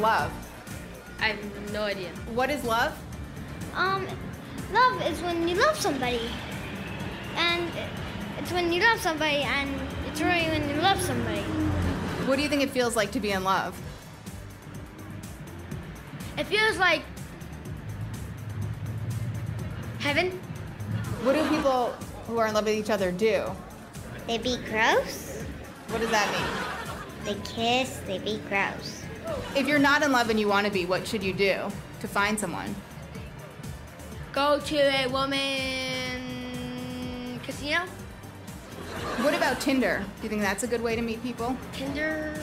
[0.00, 0.32] love?
[1.20, 2.08] I have no idea.
[2.34, 2.96] What is love?
[3.74, 4.06] Um,
[4.72, 6.30] love is when you love somebody.
[7.36, 7.70] And
[8.38, 9.70] it's when you love somebody, and
[10.08, 11.42] it's really when you love somebody.
[12.26, 13.78] What do you think it feels like to be in love?
[16.38, 17.02] It feels like
[19.98, 20.30] heaven.
[21.22, 21.94] What do people
[22.26, 23.44] who are in love with each other do?
[24.26, 25.44] They be gross.
[25.88, 27.34] What does that mean?
[27.34, 28.00] They kiss.
[28.06, 28.99] They be gross.
[29.56, 31.70] If you're not in love and you want to be, what should you do
[32.00, 32.74] to find someone?
[34.32, 35.40] Go to a woman
[37.44, 37.80] casino.
[39.22, 40.04] What about Tinder?
[40.16, 41.56] Do you think that's a good way to meet people?
[41.72, 42.42] Tinder.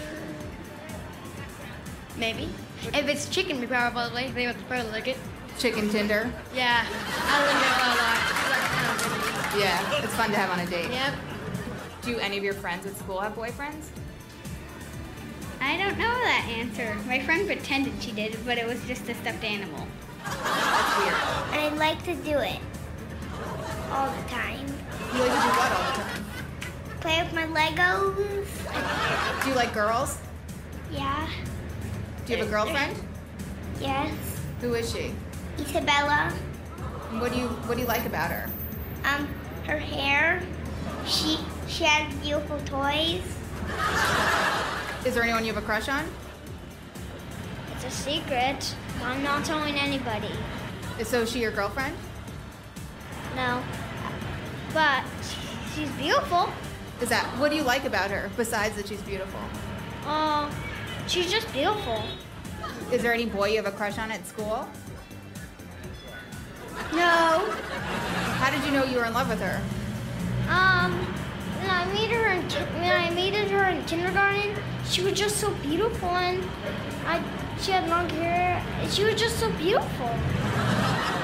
[2.17, 2.49] Maybe.
[2.93, 5.17] If it's chicken, probably they would probably like it.
[5.57, 6.31] Chicken Tinder?
[6.53, 8.37] Yeah, I live there a lot.
[9.59, 10.91] Yeah, it's fun to have on a date.
[10.91, 11.13] Yep.
[12.03, 13.87] Do any of your friends at school have boyfriends?
[15.67, 16.95] I don't know that answer.
[17.07, 19.85] My friend pretended she did, but it was just a stuffed animal.
[20.23, 21.13] That's weird.
[21.13, 22.59] I like to do it
[23.91, 24.65] all the time.
[25.13, 26.25] You like to do what all the time?
[27.01, 29.43] Play with my Legos.
[29.43, 30.17] Do you like girls?
[30.89, 31.27] Yeah.
[32.25, 32.97] Do you have a girlfriend?
[33.81, 34.15] Yes.
[34.61, 35.13] Who is she?
[35.59, 36.33] Isabella.
[37.09, 38.49] And what do you what do you like about her?
[39.03, 39.27] Um,
[39.65, 40.41] her hair.
[41.05, 41.37] She
[41.67, 43.21] she has beautiful toys.
[45.07, 46.03] Is there anyone you have a crush on?
[47.71, 48.75] It's a secret.
[49.01, 50.29] I'm not telling anybody.
[50.99, 51.95] Is so is she your girlfriend?
[53.33, 53.63] No.
[54.73, 55.05] But
[55.73, 56.49] she's beautiful.
[56.99, 59.39] Is that what do you like about her besides that she's beautiful?
[60.05, 60.51] Uh,
[61.07, 62.03] she's just beautiful.
[62.91, 64.67] Is there any boy you have a crush on at school?
[66.91, 67.49] No.
[68.39, 69.61] How did you know you were in love with her?
[70.49, 71.07] Um,
[71.67, 72.41] when I met her in
[72.79, 74.55] when I met her in kindergarten,
[74.89, 76.43] she was just so beautiful, and
[77.05, 77.21] I
[77.61, 78.63] she had long hair.
[78.89, 80.09] She was just so beautiful.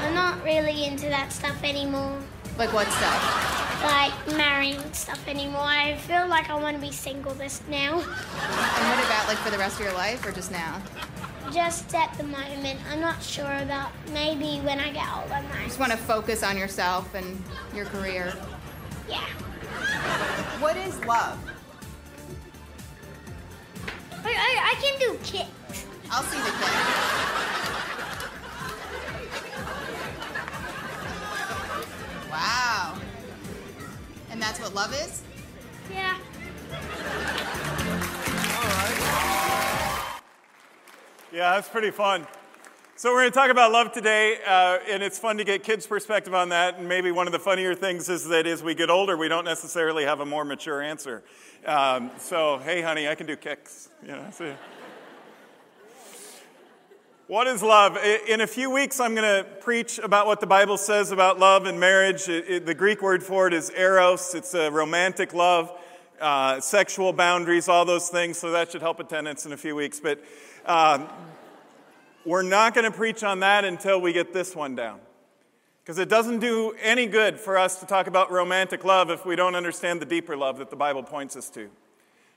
[0.02, 2.20] I'm not really into that stuff anymore,
[2.58, 3.60] Like what stuff?
[3.84, 5.62] like marrying stuff anymore.
[5.62, 7.96] I feel like I want to be single this now.
[8.00, 10.82] And what about like for the rest of your life or just now?
[11.52, 13.92] Just at the moment, I'm not sure about.
[14.14, 17.44] Maybe when I get older, I Just want to focus on yourself and
[17.76, 18.34] your career.
[19.10, 19.26] Yeah.
[20.60, 21.38] What is love?
[24.26, 25.86] I, I, I can do kicks.
[26.10, 26.74] I'll see the kick.
[32.32, 32.98] Wow.
[34.32, 35.22] And that's what love is?
[35.92, 36.18] Yeah.
[38.56, 40.22] All right.
[41.32, 42.26] Yeah, that's pretty fun.
[42.96, 45.88] So, we're going to talk about love today, uh, and it's fun to get kids'
[45.88, 46.78] perspective on that.
[46.78, 49.46] And maybe one of the funnier things is that as we get older, we don't
[49.46, 51.24] necessarily have a more mature answer.
[51.66, 53.90] Um, so, hey, honey, I can do kicks.
[54.04, 54.56] You know, so-
[57.26, 57.98] What is love?
[58.28, 61.66] In a few weeks, I'm going to preach about what the Bible says about love
[61.66, 62.30] and marriage.
[62.30, 65.72] It- it- the Greek word for it is eros, it's a romantic love,
[66.22, 68.38] uh, sexual boundaries, all those things.
[68.38, 70.00] So that should help attendance in a few weeks.
[70.00, 70.24] But
[70.68, 71.10] um,
[72.26, 75.00] we're not going to preach on that until we get this one down.
[75.84, 79.36] Because it doesn't do any good for us to talk about romantic love if we
[79.36, 81.70] don't understand the deeper love that the Bible points us to.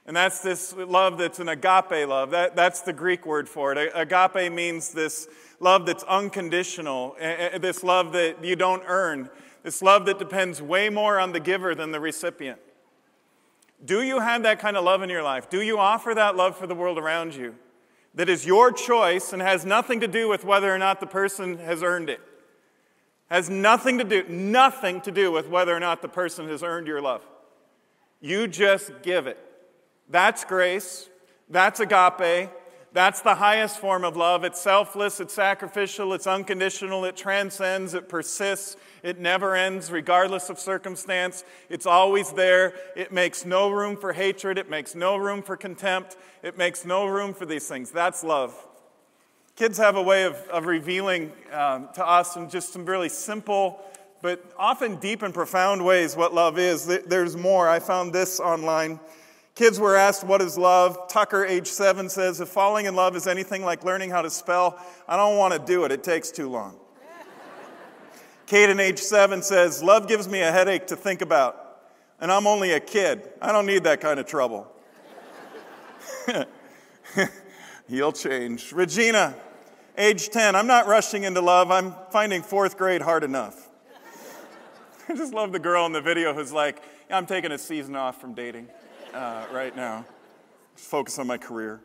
[0.06, 2.30] And that's this love that's an agape love.
[2.30, 3.92] That, that's the Greek word for it.
[3.94, 5.28] Agape means this
[5.60, 9.30] love that's unconditional, this love that you don't earn,
[9.62, 12.60] this love that depends way more on the giver than the recipient.
[13.84, 15.50] Do you have that kind of love in your life?
[15.50, 17.54] Do you offer that love for the world around you?
[18.16, 21.58] That is your choice and has nothing to do with whether or not the person
[21.58, 22.20] has earned it.
[23.28, 26.86] Has nothing to do, nothing to do with whether or not the person has earned
[26.86, 27.22] your love.
[28.20, 29.38] You just give it.
[30.08, 31.08] That's grace.
[31.48, 32.50] That's agape.
[32.96, 34.42] That's the highest form of love.
[34.42, 40.58] It's selfless, it's sacrificial, it's unconditional, it transcends, it persists, it never ends, regardless of
[40.58, 41.44] circumstance.
[41.68, 42.72] It's always there.
[42.96, 47.04] It makes no room for hatred, it makes no room for contempt, it makes no
[47.04, 47.90] room for these things.
[47.90, 48.54] That's love.
[49.56, 53.78] Kids have a way of, of revealing um, to us in just some really simple,
[54.22, 56.86] but often deep and profound ways what love is.
[56.86, 57.68] There's more.
[57.68, 59.00] I found this online.
[59.56, 61.08] Kids were asked, What is love?
[61.08, 64.78] Tucker, age seven, says, If falling in love is anything like learning how to spell,
[65.08, 65.92] I don't want to do it.
[65.92, 66.78] It takes too long.
[68.46, 71.80] Caden, age seven, says, Love gives me a headache to think about,
[72.20, 73.30] and I'm only a kid.
[73.40, 74.70] I don't need that kind of trouble.
[77.88, 78.72] He'll change.
[78.72, 79.34] Regina,
[79.96, 81.70] age 10, I'm not rushing into love.
[81.70, 83.70] I'm finding fourth grade hard enough.
[85.08, 88.20] I just love the girl in the video who's like, I'm taking a season off
[88.20, 88.68] from dating
[89.16, 90.04] uh, right now.
[90.74, 91.80] Focus on my career.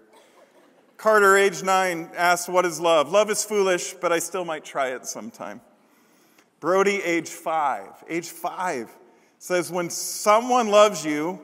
[0.98, 3.10] Carter, age nine, asks, What is love?
[3.12, 5.62] Love is foolish, but I still might try it sometime.
[6.60, 8.92] Brody, age five, age five,
[9.40, 11.40] says, When someone loves you,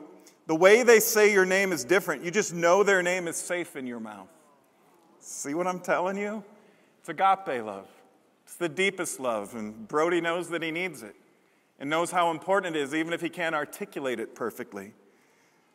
[0.46, 2.22] the way they say your name is different.
[2.22, 4.28] You just know their name is safe in your mouth.
[5.18, 6.44] See what I'm telling you?
[7.00, 7.88] It's agape love.
[8.44, 11.16] It's the deepest love, and Brody knows that he needs it
[11.78, 14.92] and knows how important it is, even if he can't articulate it perfectly.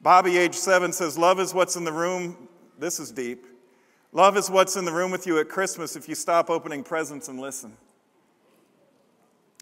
[0.03, 2.49] Bobby, age seven, says, Love is what's in the room.
[2.77, 3.47] This is deep.
[4.11, 7.29] Love is what's in the room with you at Christmas if you stop opening presents
[7.29, 7.77] and listen.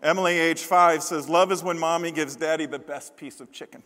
[0.02, 3.84] Emily, age five, says, Love is when mommy gives daddy the best piece of chicken.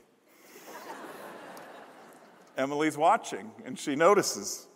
[2.58, 4.68] Emily's watching and she notices.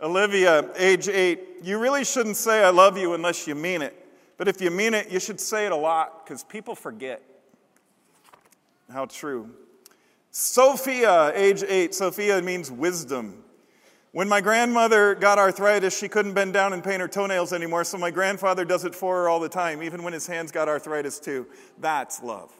[0.00, 3.94] Olivia, age eight, you really shouldn't say I love you unless you mean it.
[4.38, 7.22] But if you mean it, you should say it a lot because people forget.
[8.90, 9.50] How true.
[10.40, 13.42] Sophia, age eight, Sophia means wisdom.
[14.12, 17.98] When my grandmother got arthritis, she couldn't bend down and paint her toenails anymore, so
[17.98, 21.18] my grandfather does it for her all the time, even when his hands got arthritis
[21.18, 21.48] too.
[21.80, 22.52] That's love.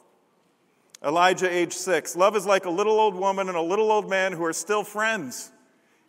[1.04, 2.16] Elijah, age six.
[2.16, 4.82] Love is like a little old woman and a little old man who are still
[4.82, 5.52] friends,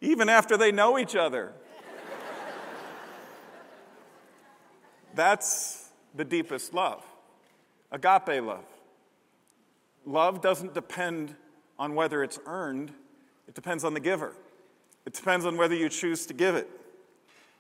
[0.02, 1.54] even after they know each other.
[5.14, 7.06] That's the deepest love
[7.92, 8.66] agape love.
[10.04, 11.36] Love doesn't depend
[11.80, 12.92] on whether it's earned,
[13.48, 14.36] it depends on the giver.
[15.06, 16.70] It depends on whether you choose to give it.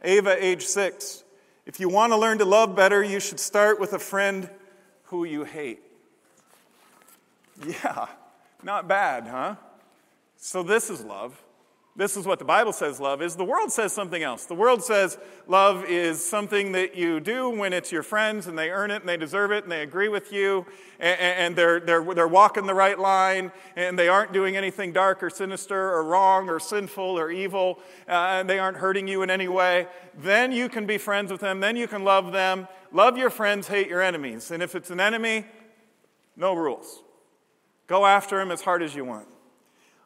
[0.03, 1.23] Ava, age six.
[1.65, 4.49] If you want to learn to love better, you should start with a friend
[5.03, 5.81] who you hate.
[7.65, 8.07] Yeah,
[8.61, 9.55] not bad, huh?
[10.37, 11.41] So, this is love.
[11.99, 13.35] This is what the Bible says love is.
[13.35, 14.45] The world says something else.
[14.45, 15.17] The world says
[15.47, 19.09] love is something that you do when it's your friends and they earn it and
[19.09, 20.65] they deserve it and they agree with you
[21.01, 25.21] and, and they're, they're, they're walking the right line and they aren't doing anything dark
[25.21, 29.29] or sinister or wrong or sinful or evil uh, and they aren't hurting you in
[29.29, 29.85] any way.
[30.17, 31.59] Then you can be friends with them.
[31.59, 32.69] Then you can love them.
[32.93, 34.51] Love your friends, hate your enemies.
[34.51, 35.45] And if it's an enemy,
[36.37, 37.03] no rules.
[37.87, 39.27] Go after him as hard as you want.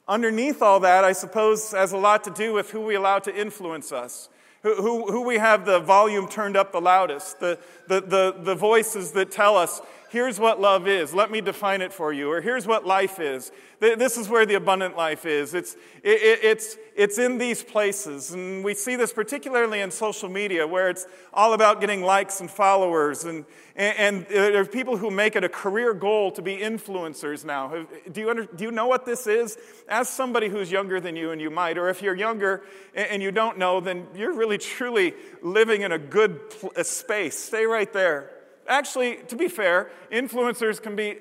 [0.08, 3.34] Underneath all that, I suppose, has a lot to do with who we allow to
[3.34, 4.28] influence us,
[4.62, 7.58] who, who, who we have the volume turned up the loudest, the,
[7.88, 9.82] the, the, the voices that tell us,
[10.14, 13.52] here's what love is, let me define it for you, or here's what life is.
[13.80, 15.56] This is where the abundant life is.
[15.56, 15.74] It's,
[16.04, 18.30] it, it's, it's in these places.
[18.30, 22.50] And we see this particularly in social media, where it's all about getting likes and
[22.50, 23.24] followers.
[23.24, 23.44] And,
[23.76, 27.88] and, there are people who make it a career goal to be influencers now.
[28.12, 29.58] Do you, under, do you know what this is?
[29.90, 31.76] Ask somebody who's younger than you, and you might.
[31.80, 32.62] Or if you're younger
[32.94, 36.40] and you don't know, then you're really, truly living in a good
[36.84, 37.36] space.
[37.36, 38.30] Stay right there.
[38.68, 41.18] Actually, to be fair, influencers can be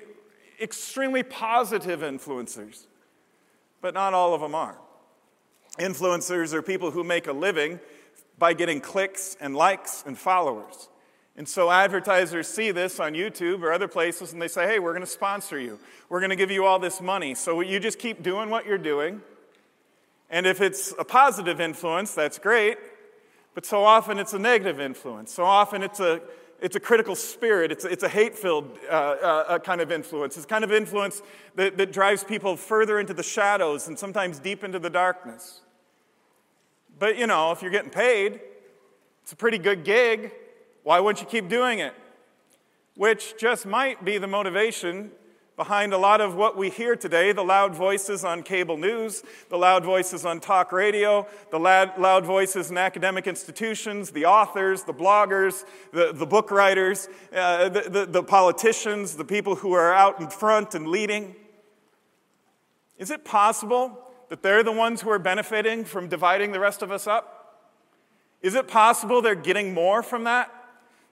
[0.61, 2.85] extremely positive influencers,
[3.81, 4.77] but not all of them are.
[5.79, 7.79] Influencers are people who make a living
[8.37, 10.89] by getting clicks and likes and followers.
[11.35, 14.91] And so advertisers see this on YouTube or other places and they say, hey, we're
[14.91, 15.79] going to sponsor you.
[16.07, 17.33] We're going to give you all this money.
[17.33, 19.21] So you just keep doing what you're doing.
[20.29, 22.77] And if it's a positive influence, that's great.
[23.55, 25.31] But so often it's a negative influence.
[25.31, 26.21] So often it's a
[26.63, 27.73] it's a critical spirit.
[27.73, 30.37] It's, it's a hate filled uh, uh, kind of influence.
[30.37, 31.21] It's kind of influence
[31.55, 35.59] that, that drives people further into the shadows and sometimes deep into the darkness.
[36.97, 38.39] But, you know, if you're getting paid,
[39.23, 40.31] it's a pretty good gig.
[40.83, 41.93] Why wouldn't you keep doing it?
[42.95, 45.11] Which just might be the motivation
[45.55, 49.57] behind a lot of what we hear today the loud voices on cable news, the
[49.57, 55.65] loud voices on talk radio, the loud, voices in academic institutions, the authors, the bloggers,
[55.91, 60.29] the, the book writers, uh, the, the, the politicians, the people who are out in
[60.29, 61.35] front and leading.
[62.97, 66.91] Is it possible that they're the ones who are benefiting from dividing the rest of
[66.91, 67.69] us up?
[68.41, 70.51] Is it possible they're getting more from that?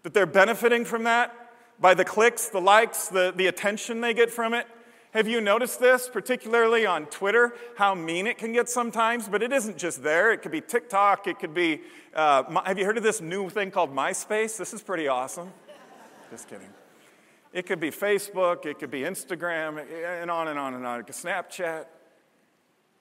[0.04, 1.41] That they're benefiting from that?
[1.82, 4.68] By the clicks, the likes, the, the attention they get from it.
[5.14, 9.28] Have you noticed this, particularly on Twitter, how mean it can get sometimes?
[9.28, 10.32] But it isn't just there.
[10.32, 11.28] It could be TikTok.
[11.28, 11.82] It could be.
[12.16, 14.58] Uh, have you heard of this new thing called MySpace?
[14.58, 15.52] This is pretty awesome.
[16.30, 16.70] just kidding.
[17.52, 18.66] It could be Facebook.
[18.66, 19.84] It could be Instagram,
[20.22, 21.04] and on and on and on.
[21.04, 21.88] Snapchat,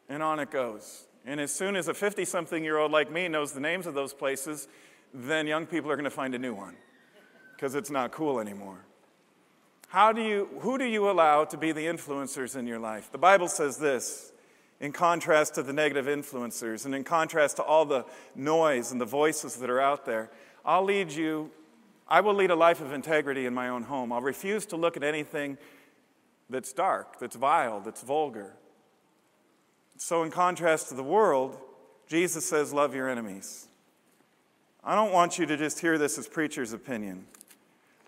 [0.08, 1.06] and on it goes.
[1.25, 3.94] And as soon as a 50 something year old like me knows the names of
[3.94, 4.66] those places,
[5.14, 6.75] then young people are going to find a new one
[7.60, 8.86] because it's not cool anymore.
[9.88, 13.12] How do you, who do you allow to be the influencers in your life?
[13.12, 14.32] The Bible says this
[14.80, 19.04] in contrast to the negative influencers and in contrast to all the noise and the
[19.04, 20.30] voices that are out there.
[20.64, 21.50] I'll lead you,
[22.08, 24.10] I will lead a life of integrity in my own home.
[24.10, 25.58] I'll refuse to look at anything
[26.48, 28.54] that's dark, that's vile, that's vulgar.
[29.98, 31.58] So, in contrast to the world,
[32.08, 33.66] Jesus says, Love your enemies.
[34.82, 37.26] I don't want you to just hear this as preacher's opinion.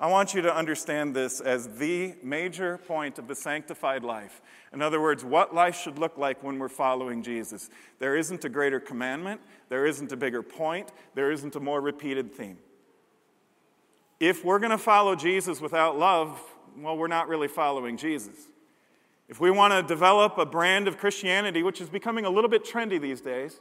[0.02, 4.42] I want you to understand this as the major point of the sanctified life.
[4.73, 7.71] In other words, what life should look like when we're following Jesus.
[8.00, 12.35] There isn't a greater commandment, there isn't a bigger point, there isn't a more repeated
[12.35, 12.59] theme.
[14.18, 16.42] If we're going to follow Jesus without love,
[16.76, 18.49] well, we're not really following Jesus.
[19.28, 22.64] If we want to develop a brand of Christianity, which is becoming a little bit
[22.64, 23.61] trendy these days,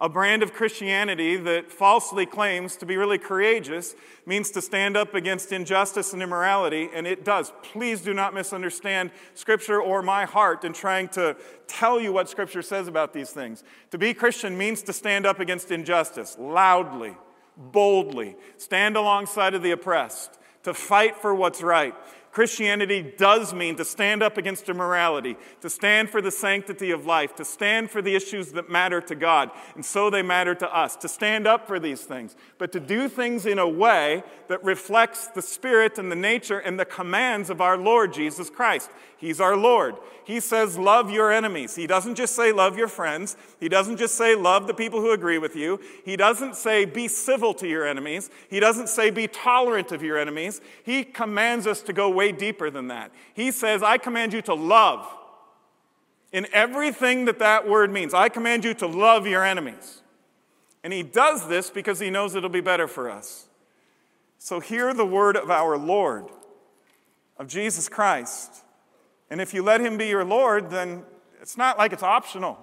[0.00, 5.14] a brand of Christianity that falsely claims to be really courageous means to stand up
[5.14, 7.52] against injustice and immorality, and it does.
[7.62, 11.36] Please do not misunderstand Scripture or my heart in trying to
[11.66, 13.64] tell you what Scripture says about these things.
[13.90, 17.16] To be Christian means to stand up against injustice loudly,
[17.56, 21.94] boldly, stand alongside of the oppressed, to fight for what's right.
[22.30, 27.34] Christianity does mean to stand up against immorality, to stand for the sanctity of life,
[27.36, 30.96] to stand for the issues that matter to God, and so they matter to us,
[30.96, 35.28] to stand up for these things, but to do things in a way that reflects
[35.28, 38.90] the spirit and the nature and the commands of our Lord Jesus Christ.
[39.18, 39.96] He's our Lord.
[40.24, 41.74] He says, Love your enemies.
[41.74, 43.36] He doesn't just say, Love your friends.
[43.58, 45.80] He doesn't just say, Love the people who agree with you.
[46.04, 48.30] He doesn't say, Be civil to your enemies.
[48.48, 50.60] He doesn't say, Be tolerant of your enemies.
[50.84, 53.12] He commands us to go way deeper than that.
[53.34, 55.06] He says, I command you to love.
[56.32, 60.02] In everything that that word means, I command you to love your enemies.
[60.84, 63.48] And he does this because he knows it'll be better for us.
[64.38, 66.26] So hear the word of our Lord,
[67.38, 68.64] of Jesus Christ.
[69.30, 71.02] And if you let him be your Lord, then
[71.40, 72.58] it's not like it's optional.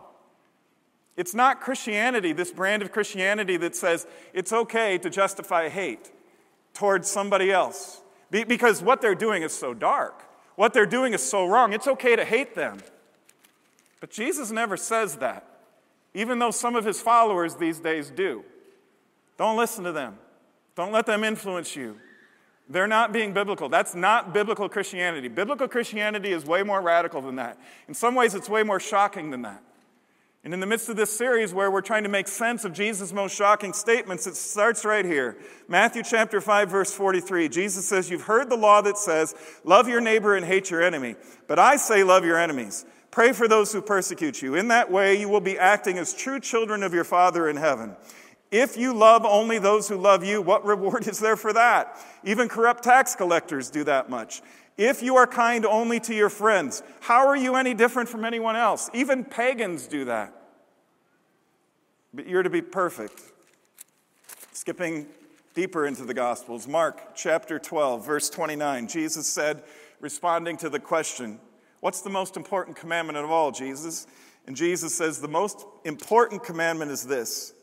[1.18, 6.12] It's not Christianity, this brand of Christianity that says it's okay to justify hate
[6.74, 8.02] towards somebody else.
[8.32, 10.24] Because what they're doing is so dark.
[10.56, 11.74] What they're doing is so wrong.
[11.74, 12.80] It's okay to hate them.
[14.00, 15.48] But Jesus never says that,
[16.14, 18.44] even though some of his followers these days do.
[19.38, 20.18] Don't listen to them,
[20.76, 21.98] don't let them influence you.
[22.68, 23.70] They're not being biblical.
[23.70, 25.28] That's not biblical Christianity.
[25.28, 27.60] Biblical Christianity is way more radical than that.
[27.88, 29.62] In some ways, it's way more shocking than that.
[30.46, 33.12] And in the midst of this series where we're trying to make sense of Jesus'
[33.12, 35.38] most shocking statements, it starts right here.
[35.68, 37.50] Matthew chapter 5 verse 43.
[37.50, 39.34] Jesus says, "You've heard the law that says,
[39.64, 41.16] love your neighbor and hate your enemy.
[41.48, 42.86] But I say love your enemies.
[43.10, 44.54] Pray for those who persecute you.
[44.54, 47.96] In that way you will be acting as true children of your Father in heaven."
[48.52, 51.98] If you love only those who love you, what reward is there for that?
[52.24, 54.44] Even corrupt tax collectors do that much.
[54.78, 58.56] If you are kind only to your friends, how are you any different from anyone
[58.56, 58.90] else?
[58.94, 60.34] Even pagans do that.
[62.14, 63.22] But you're to be perfect.
[64.52, 65.08] Skipping
[65.54, 69.64] deeper into the Gospels, Mark chapter 12, verse 29, Jesus said,
[70.02, 71.40] responding to the question,
[71.80, 74.08] What's the most important commandment of all, Jesus?
[74.48, 77.54] And Jesus says, The most important commandment is this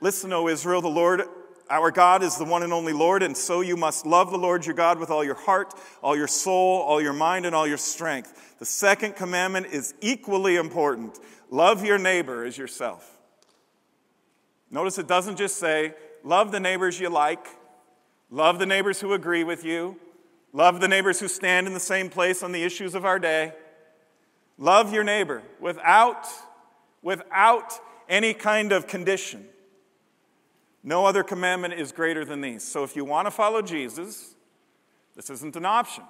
[0.00, 1.22] Listen, O Israel, the Lord
[1.70, 4.64] our God is the one and only Lord, and so you must love the Lord
[4.64, 7.78] your God with all your heart, all your soul, all your mind, and all your
[7.78, 8.56] strength.
[8.58, 11.18] The second commandment is equally important
[11.50, 13.18] love your neighbor as yourself.
[14.70, 17.46] Notice it doesn't just say, love the neighbors you like,
[18.30, 19.96] love the neighbors who agree with you,
[20.52, 23.52] love the neighbors who stand in the same place on the issues of our day.
[24.58, 26.26] Love your neighbor without,
[27.00, 27.72] without
[28.08, 29.46] any kind of condition.
[30.82, 32.62] No other commandment is greater than these.
[32.62, 34.34] So if you want to follow Jesus,
[35.16, 36.04] this isn't an option.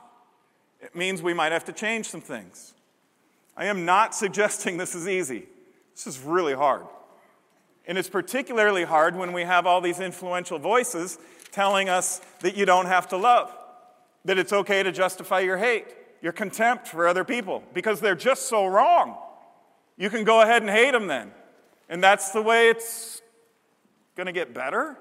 [0.81, 2.75] It means we might have to change some things.
[3.57, 5.47] I am not suggesting this is easy.
[5.95, 6.87] This is really hard.
[7.87, 11.19] And it's particularly hard when we have all these influential voices
[11.51, 13.51] telling us that you don't have to love,
[14.27, 15.87] that it's okay to justify your hate,
[16.21, 19.17] your contempt for other people, because they're just so wrong.
[19.97, 21.33] You can go ahead and hate them then.
[21.89, 23.18] And that's the way it's
[24.19, 24.99] going to get better?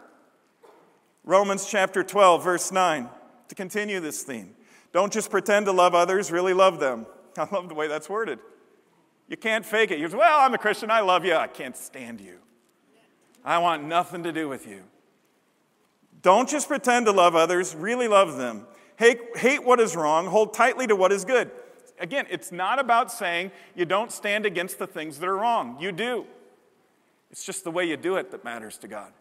[1.24, 3.10] Romans chapter 12, verse 9,
[3.48, 4.54] to continue this theme.
[4.94, 7.08] Don't just pretend to love others, really love them.
[7.38, 8.38] I love the way that's worded.
[9.28, 9.98] You can't fake it.
[9.98, 12.38] You say, well, I'm a Christian, I love you, I can't stand you.
[13.44, 14.84] I want nothing to do with you.
[16.22, 18.68] Don't just pretend to love others, really love them.
[18.98, 21.50] Hate, hate what is wrong, hold tightly to what is good.
[22.00, 25.78] Again, it's not about saying you don't stand against the things that are wrong.
[25.80, 26.28] You do.
[27.32, 29.12] It's just the way you do it that matters to God.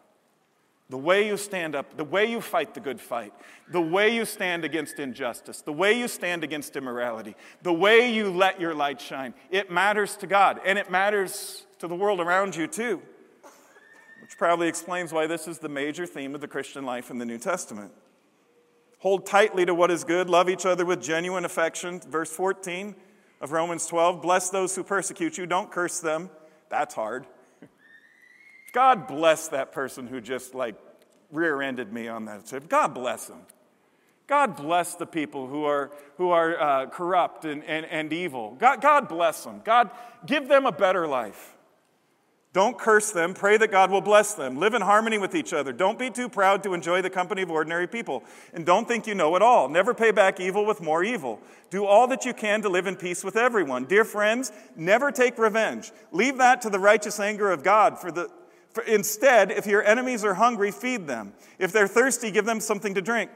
[0.89, 3.33] The way you stand up, the way you fight the good fight,
[3.69, 8.31] the way you stand against injustice, the way you stand against immorality, the way you
[8.31, 12.55] let your light shine, it matters to God and it matters to the world around
[12.55, 13.01] you too.
[14.21, 17.25] Which probably explains why this is the major theme of the Christian life in the
[17.25, 17.91] New Testament.
[18.99, 21.99] Hold tightly to what is good, love each other with genuine affection.
[21.99, 22.95] Verse 14
[23.41, 26.29] of Romans 12 Bless those who persecute you, don't curse them.
[26.69, 27.27] That's hard.
[28.77, 30.75] God bless that person who just like
[31.31, 32.69] rear ended me on that trip.
[32.69, 33.39] God bless them.
[34.27, 38.55] God bless the people who are, who are uh, corrupt and, and, and evil.
[38.59, 39.61] God, God bless them.
[39.65, 39.89] God,
[40.27, 41.55] give them a better life.
[42.53, 43.33] Don't curse them.
[43.33, 44.57] Pray that God will bless them.
[44.57, 45.73] Live in harmony with each other.
[45.73, 48.23] Don't be too proud to enjoy the company of ordinary people.
[48.53, 49.69] And don't think you know it all.
[49.69, 51.39] Never pay back evil with more evil.
[51.71, 53.85] Do all that you can to live in peace with everyone.
[53.85, 55.91] Dear friends, never take revenge.
[56.11, 57.97] Leave that to the righteous anger of God.
[57.97, 58.29] For the,
[58.71, 61.33] for instead, if your enemies are hungry, feed them.
[61.57, 63.31] If they're thirsty, give them something to drink.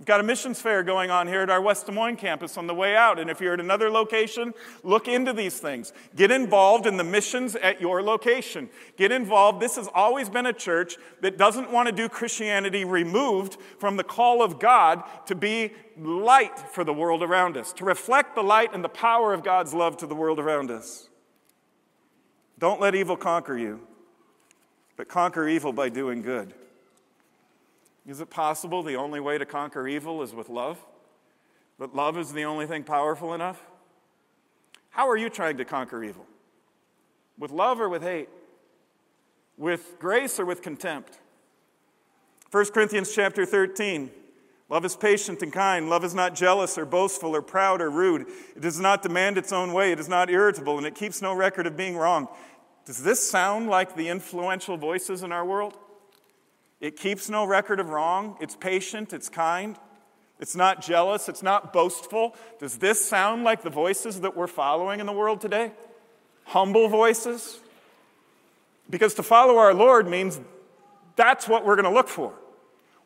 [0.00, 2.66] We've got a missions fair going on here at our West Des Moines campus on
[2.66, 3.18] the way out.
[3.18, 5.92] And if you're at another location, look into these things.
[6.16, 8.70] Get involved in the missions at your location.
[8.96, 9.60] Get involved.
[9.60, 14.02] This has always been a church that doesn't want to do Christianity removed from the
[14.02, 18.72] call of God to be light for the world around us, to reflect the light
[18.72, 21.10] and the power of God's love to the world around us.
[22.58, 23.80] Don't let evil conquer you,
[25.00, 26.52] but conquer evil by doing good.
[28.06, 30.76] Is it possible the only way to conquer evil is with love?
[31.78, 33.62] That love is the only thing powerful enough?
[34.90, 36.26] How are you trying to conquer evil?
[37.38, 38.28] With love or with hate?
[39.56, 41.18] With grace or with contempt?
[42.50, 44.10] 1 Corinthians chapter 13.
[44.68, 45.88] Love is patient and kind.
[45.88, 48.26] Love is not jealous or boastful or proud or rude.
[48.54, 49.92] It does not demand its own way.
[49.92, 52.28] It is not irritable and it keeps no record of being wrong.
[52.90, 55.78] Does this sound like the influential voices in our world?
[56.80, 58.36] It keeps no record of wrong.
[58.40, 59.12] It's patient.
[59.12, 59.76] It's kind.
[60.40, 61.28] It's not jealous.
[61.28, 62.34] It's not boastful.
[62.58, 65.70] Does this sound like the voices that we're following in the world today?
[66.46, 67.60] Humble voices?
[68.90, 70.40] Because to follow our Lord means
[71.14, 72.34] that's what we're going to look for.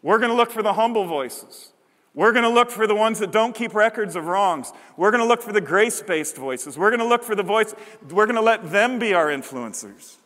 [0.00, 1.73] We're going to look for the humble voices.
[2.14, 4.73] We're going to look for the ones that don't keep records of wrongs.
[4.97, 6.78] We're going to look for the grace based voices.
[6.78, 7.75] We're going to look for the voice,
[8.11, 10.16] we're going to let them be our influencers.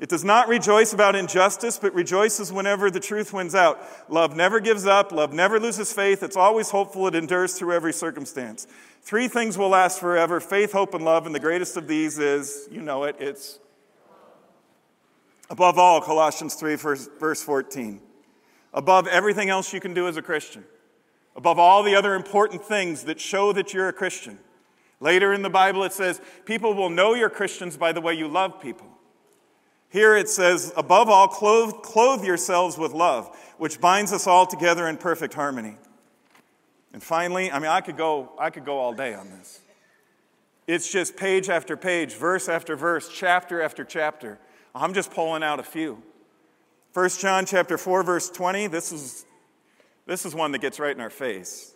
[0.00, 3.82] It does not rejoice about injustice, but rejoices whenever the truth wins out.
[4.08, 5.10] Love never gives up.
[5.10, 6.22] Love never loses faith.
[6.22, 7.08] It's always hopeful.
[7.08, 8.68] It endures through every circumstance.
[9.02, 11.26] Three things will last forever faith, hope, and love.
[11.26, 13.58] And the greatest of these is, you know it, it's
[15.50, 18.00] above all, Colossians 3, verse, verse 14.
[18.74, 20.64] Above everything else you can do as a Christian.
[21.38, 24.40] Above all the other important things that show that you're a Christian.
[24.98, 28.26] Later in the Bible, it says, People will know you're Christians by the way you
[28.26, 28.88] love people.
[29.88, 34.88] Here it says, above all, clothe, clothe yourselves with love, which binds us all together
[34.88, 35.76] in perfect harmony.
[36.92, 39.60] And finally, I mean, I could go, I could go all day on this.
[40.66, 44.40] It's just page after page, verse after verse, chapter after chapter.
[44.74, 46.02] I'm just pulling out a few.
[46.94, 49.24] 1 John chapter 4, verse 20, this is,
[50.08, 51.74] this is one that gets right in our face.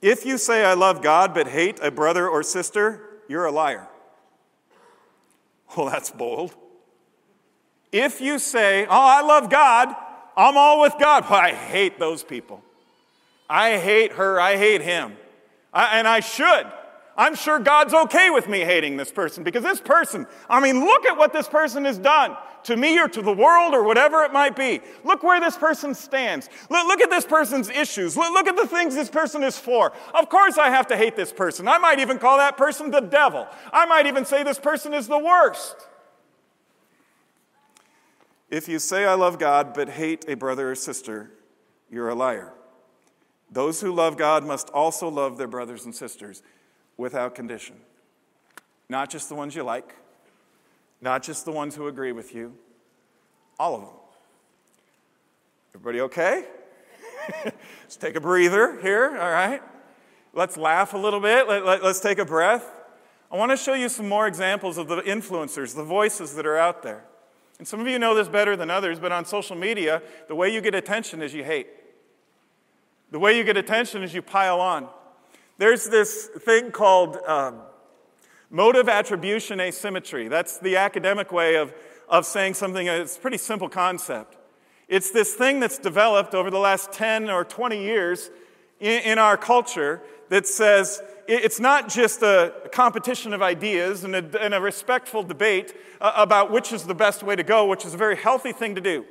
[0.00, 3.86] If you say, I love God, but hate a brother or sister, you're a liar.
[5.76, 6.54] Well, that's bold.
[7.92, 9.94] If you say, Oh, I love God,
[10.36, 12.62] I'm all with God, but I hate those people.
[13.48, 15.16] I hate her, I hate him.
[15.72, 16.66] I, and I should.
[17.16, 21.04] I'm sure God's okay with me hating this person because this person, I mean, look
[21.04, 24.32] at what this person has done to me or to the world or whatever it
[24.32, 24.80] might be.
[25.04, 26.48] Look where this person stands.
[26.70, 28.16] Look, look at this person's issues.
[28.16, 29.92] Look, look at the things this person is for.
[30.14, 31.68] Of course, I have to hate this person.
[31.68, 33.46] I might even call that person the devil.
[33.72, 35.76] I might even say this person is the worst.
[38.48, 41.30] If you say, I love God, but hate a brother or sister,
[41.90, 42.52] you're a liar.
[43.50, 46.42] Those who love God must also love their brothers and sisters
[46.96, 47.76] without condition.
[48.88, 49.94] Not just the ones you like,
[51.00, 52.54] not just the ones who agree with you,
[53.58, 53.90] all of them.
[55.74, 56.44] Everybody okay?
[57.44, 59.62] Let's take a breather here, all right?
[60.34, 61.48] Let's laugh a little bit.
[61.48, 62.64] Let, let, let's take a breath.
[63.30, 66.56] I want to show you some more examples of the influencers, the voices that are
[66.56, 67.04] out there.
[67.58, 70.52] And some of you know this better than others, but on social media, the way
[70.52, 71.68] you get attention is you hate.
[73.10, 74.88] The way you get attention is you pile on.
[75.62, 77.60] There's this thing called um,
[78.50, 80.26] motive attribution asymmetry.
[80.26, 81.72] That's the academic way of,
[82.08, 84.36] of saying something, it's a pretty simple concept.
[84.88, 88.28] It's this thing that's developed over the last 10 or 20 years
[88.80, 94.42] in, in our culture that says it's not just a competition of ideas and a,
[94.42, 97.94] and a respectful debate uh, about which is the best way to go, which is
[97.94, 99.04] a very healthy thing to do.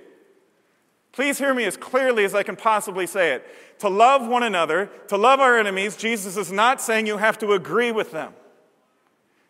[1.11, 3.45] Please hear me as clearly as I can possibly say it.
[3.79, 7.51] To love one another, to love our enemies, Jesus is not saying you have to
[7.53, 8.33] agree with them.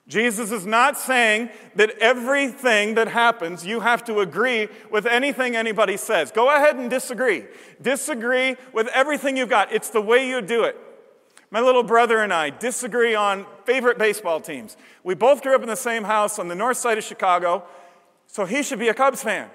[0.07, 5.95] Jesus is not saying that everything that happens, you have to agree with anything anybody
[5.95, 6.31] says.
[6.31, 7.45] Go ahead and disagree.
[7.81, 9.71] Disagree with everything you've got.
[9.71, 10.75] It's the way you do it.
[11.51, 14.75] My little brother and I disagree on favorite baseball teams.
[15.03, 17.63] We both grew up in the same house on the north side of Chicago.
[18.25, 19.49] So he should be a Cubs fan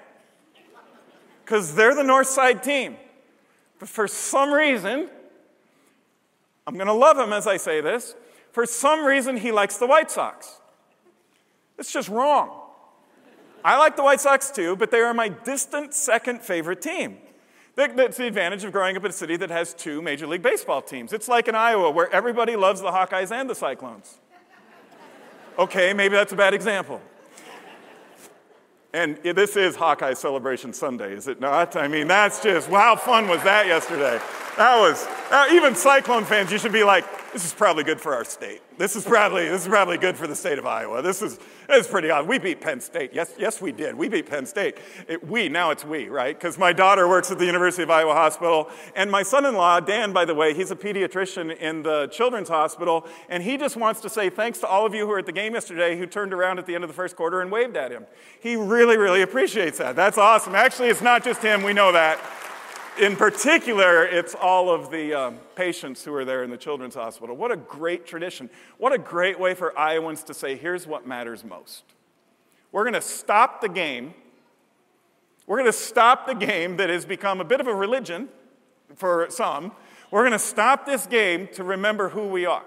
[1.47, 2.97] because they're the North Side team.
[3.79, 5.07] But for some reason,
[6.65, 8.15] I'm going to love him as I say this.
[8.51, 10.59] For some reason, he likes the White Sox.
[11.77, 12.49] It's just wrong.
[13.63, 17.17] I like the White Sox too, but they are my distant second favorite team.
[17.75, 20.81] That's the advantage of growing up in a city that has two Major League Baseball
[20.81, 21.13] teams.
[21.13, 24.17] It's like in Iowa, where everybody loves the Hawkeyes and the Cyclones.
[25.57, 27.01] Okay, maybe that's a bad example.
[28.97, 31.75] And this is Hawkeye Celebration Sunday, is it not?
[31.75, 34.19] I mean, that's just, how fun was that yesterday?
[34.57, 38.13] That was, uh, even Cyclone fans, you should be like, this is probably good for
[38.13, 38.61] our state.
[38.77, 41.01] This is probably, this is probably good for the state of Iowa.
[41.01, 41.37] This is,
[41.67, 42.27] this is pretty odd.
[42.27, 43.11] We beat Penn State.
[43.13, 43.95] Yes, yes, we did.
[43.95, 44.77] We beat Penn State.
[45.07, 46.37] It, we, now it's we, right?
[46.37, 48.69] Because my daughter works at the University of Iowa Hospital.
[48.95, 52.49] And my son in law, Dan, by the way, he's a pediatrician in the Children's
[52.49, 53.07] Hospital.
[53.29, 55.31] And he just wants to say thanks to all of you who were at the
[55.31, 57.91] game yesterday who turned around at the end of the first quarter and waved at
[57.91, 58.05] him.
[58.39, 59.95] He really, really appreciates that.
[59.95, 60.55] That's awesome.
[60.55, 61.63] Actually, it's not just him.
[61.63, 62.19] We know that
[62.99, 67.35] in particular, it's all of the um, patients who are there in the children's hospital.
[67.35, 68.49] What a great tradition.
[68.77, 71.83] What a great way for Iowans to say, here's what matters most.
[72.71, 74.13] We're going to stop the game.
[75.45, 78.29] We're going to stop the game that has become a bit of a religion
[78.95, 79.71] for some.
[80.11, 82.65] We're going to stop this game to remember who we are,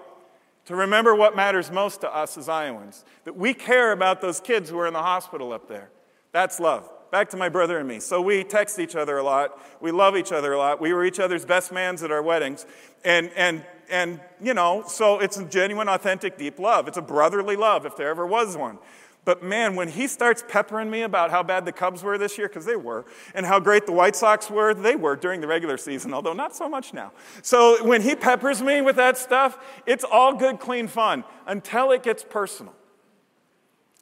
[0.65, 4.69] to remember what matters most to us as Iowans, that we care about those kids
[4.69, 5.89] who are in the hospital up there.
[6.31, 7.99] That's love back to my brother and me.
[7.99, 9.61] So we text each other a lot.
[9.81, 10.81] We love each other a lot.
[10.81, 12.65] We were each other's best mans at our weddings.
[13.03, 16.87] And, and, and, you know, so it's a genuine, authentic, deep love.
[16.87, 18.79] It's a brotherly love, if there ever was one.
[19.23, 22.47] But man, when he starts peppering me about how bad the Cubs were this year,
[22.47, 25.77] because they were, and how great the White Sox were, they were during the regular
[25.77, 27.11] season, although not so much now.
[27.43, 32.01] So when he peppers me with that stuff, it's all good, clean fun until it
[32.01, 32.73] gets personal.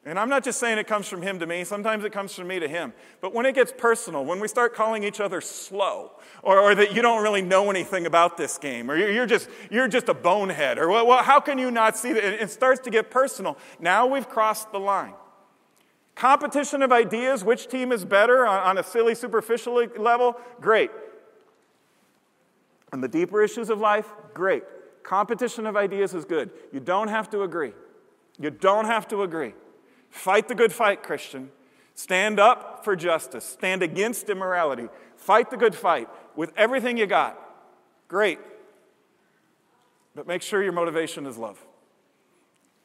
[0.06, 2.48] And I'm not just saying it comes from him to me, sometimes it comes from
[2.48, 2.94] me to him.
[3.20, 6.96] But when it gets personal, when we start calling each other slow, or, or that
[6.96, 10.78] you don't really know anything about this game, or you're just, you're just a bonehead,
[10.78, 12.24] or well, well, how can you not see that?
[12.24, 13.58] It starts to get personal.
[13.80, 15.14] Now we've crossed the line.
[16.16, 20.38] Competition of ideas, which team is better on, on a silly, superficial level?
[20.62, 20.92] Great.
[22.94, 24.08] On the deeper issues of life?
[24.34, 24.64] Great.
[25.04, 26.52] Competition of ideas is good.
[26.72, 27.74] You don't have to agree.
[28.40, 29.54] You don't have to agree.
[30.10, 31.52] Fight the good fight, Christian.
[31.96, 33.44] Stand up for justice.
[33.44, 34.88] Stand against immorality.
[35.18, 37.38] Fight the good fight with everything you got.
[38.08, 38.40] Great.
[40.16, 41.64] But make sure your motivation is love.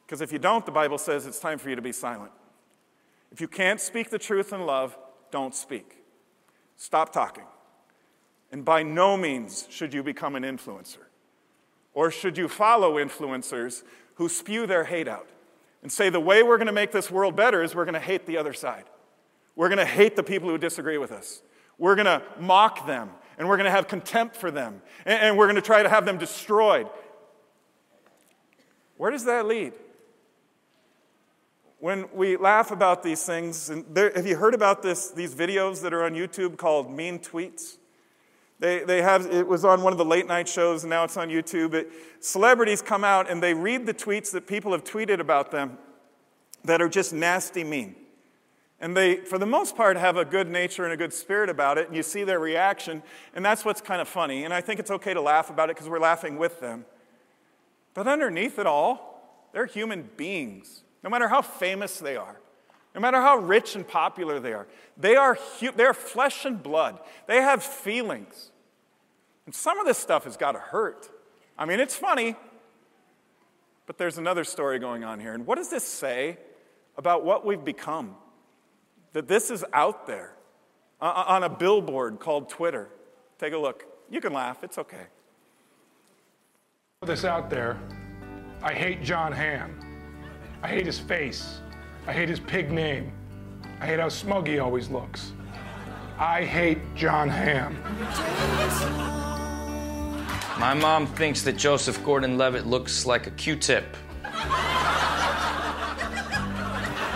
[0.05, 2.31] Because if you don't, the Bible says it's time for you to be silent.
[3.31, 4.97] If you can't speak the truth in love,
[5.31, 6.03] don't speak.
[6.77, 7.45] Stop talking.
[8.51, 11.05] And by no means should you become an influencer.
[11.93, 13.83] Or should you follow influencers
[14.15, 15.27] who spew their hate out
[15.85, 17.99] and say the way we're going to make this world better is we're going to
[17.99, 18.85] hate the other side.
[19.55, 21.43] We're going to hate the people who disagree with us.
[21.77, 25.45] We're going to mock them, and we're going to have contempt for them, and, we're
[25.45, 26.89] going to try to have them destroyed.
[28.97, 29.73] Where does that lead?
[31.77, 35.83] When we laugh about these things, and there, have you heard about this, these videos
[35.83, 37.77] that are on YouTube called mean tweets?
[38.59, 41.17] They, they have, it was on one of the late night shows, and now it's
[41.17, 41.73] on YouTube.
[41.73, 41.91] It,
[42.21, 45.77] celebrities come out and they read the tweets that people have tweeted about them
[46.63, 47.95] that are just nasty mean.
[48.79, 51.77] And they, for the most part, have a good nature and a good spirit about
[51.77, 54.43] it, and you see their reaction, and that's what's kind of funny.
[54.43, 56.85] And I think it's okay to laugh about it because we're laughing with them.
[57.93, 62.37] But underneath it all, they're human beings, no matter how famous they are.
[62.95, 65.37] No matter how rich and popular they are, they are,
[65.75, 66.97] they're flesh and blood.
[67.27, 68.51] They have feelings.
[69.45, 71.09] And some of this stuff has got to hurt.
[71.57, 72.35] I mean, it's funny,
[73.85, 75.33] but there's another story going on here.
[75.33, 76.37] And what does this say
[76.97, 78.15] about what we've become?
[79.11, 80.33] That this is out there
[81.01, 82.87] on a billboard called Twitter.
[83.39, 83.85] Take a look.
[84.09, 85.07] You can laugh, it's okay.
[87.01, 87.77] This out there.
[88.63, 89.79] I hate Jon Hamm.
[90.63, 91.59] I hate his face.
[92.07, 93.11] I hate his pig name.
[93.81, 95.33] I hate how smug he always looks.
[96.19, 97.75] I hate Jon Hamm.
[100.59, 103.97] My mom thinks that Joseph Gordon Levitt looks like a Q tip.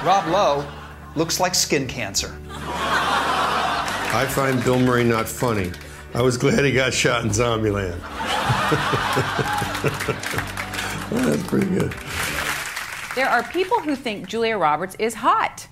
[0.04, 0.67] Rob Lowe
[1.15, 2.36] looks like skin cancer.
[2.52, 5.71] I find Bill Murray not funny.
[6.13, 7.99] I was glad he got shot in Zombieland.
[11.12, 11.93] that's pretty good.
[13.15, 15.67] There are people who think Julia Roberts is hot.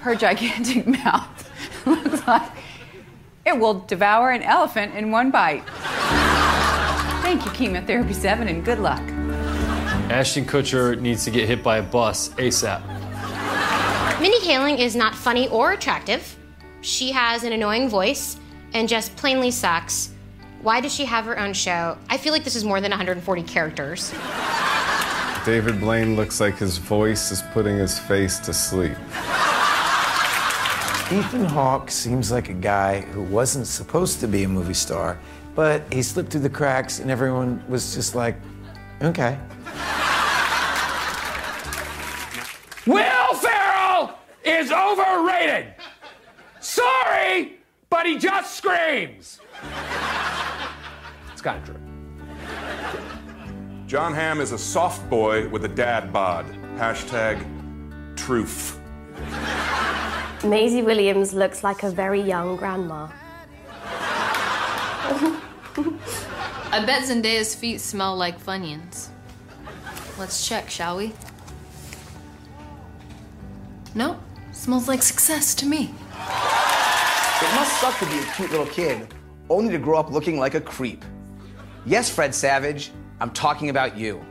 [0.00, 1.50] Her gigantic mouth
[1.86, 2.50] looks like
[3.46, 5.64] it will devour an elephant in one bite.
[7.22, 9.00] Thank you, Chemotherapy 7, and good luck.
[10.10, 12.82] Ashton Kutcher needs to get hit by a bus ASAP.
[14.20, 16.36] Mindy Kaling is not funny or attractive.
[16.80, 18.38] She has an annoying voice
[18.74, 20.10] and just plainly sucks.
[20.62, 21.98] Why does she have her own show?
[22.08, 24.12] I feel like this is more than 140 characters.
[25.46, 28.96] David Blaine looks like his voice is putting his face to sleep.
[31.12, 35.20] Ethan Hawke seems like a guy who wasn't supposed to be a movie star,
[35.54, 38.34] but he slipped through the cracks and everyone was just like,
[39.02, 39.38] okay.
[42.84, 45.74] Will Ferrell is overrated.
[46.58, 49.38] Sorry, but he just screams.
[51.30, 51.85] It's kind of true.
[53.86, 56.44] Jon Hamm is a soft boy with a dad bod.
[56.76, 57.38] Hashtag
[58.16, 58.80] truth.
[60.42, 63.08] Maisie Williams looks like a very young grandma.
[66.72, 69.10] I bet Zendaya's feet smell like Funyuns.
[70.18, 71.12] Let's check, shall we?
[73.94, 74.18] No,
[74.50, 75.94] smells like success to me.
[76.10, 79.14] It must suck to be a cute little kid,
[79.48, 81.04] only to grow up looking like a creep.
[81.84, 84.24] Yes, Fred Savage, I'm talking about you.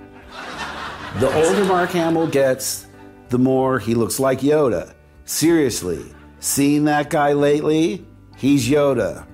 [1.19, 2.87] The older Mark Hamill gets,
[3.29, 4.93] the more he looks like Yoda.
[5.25, 6.05] Seriously,
[6.39, 8.05] seen that guy lately?
[8.37, 9.25] He's Yoda.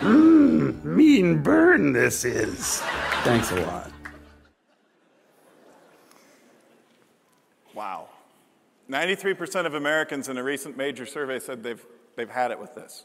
[0.00, 2.80] Mmm, mean burn this is.
[3.24, 3.90] Thanks a lot.
[7.74, 8.08] Wow.
[8.88, 11.84] 93% of Americans in a recent major survey said they've,
[12.16, 13.04] they've had it with this.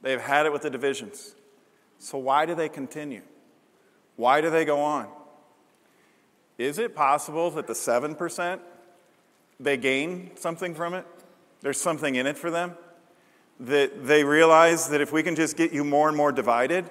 [0.00, 1.34] They've had it with the divisions.
[1.98, 3.22] So, why do they continue?
[4.22, 5.08] Why do they go on?
[6.56, 8.60] Is it possible that the 7%
[9.58, 11.04] they gain something from it?
[11.60, 12.76] There's something in it for them?
[13.58, 16.88] That they realize that if we can just get you more and more divided,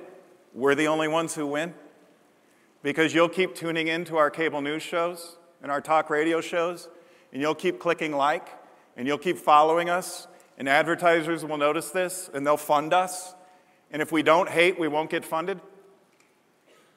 [0.53, 1.73] we're the only ones who win?
[2.83, 6.89] Because you'll keep tuning into our cable news shows and our talk radio shows,
[7.31, 8.49] and you'll keep clicking like,
[8.97, 13.35] and you'll keep following us, and advertisers will notice this, and they'll fund us.
[13.89, 15.61] And if we don't hate, we won't get funded.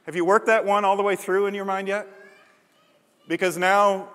[0.04, 2.06] Have you worked that one all the way through in your mind yet?
[3.26, 4.10] Because now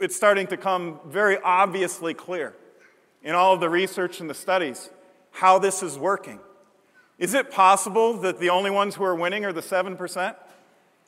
[0.00, 2.52] it's starting to come very obviously clear
[3.22, 4.90] in all of the research and the studies
[5.30, 6.40] how this is working.
[7.18, 10.34] Is it possible that the only ones who are winning are the 7%?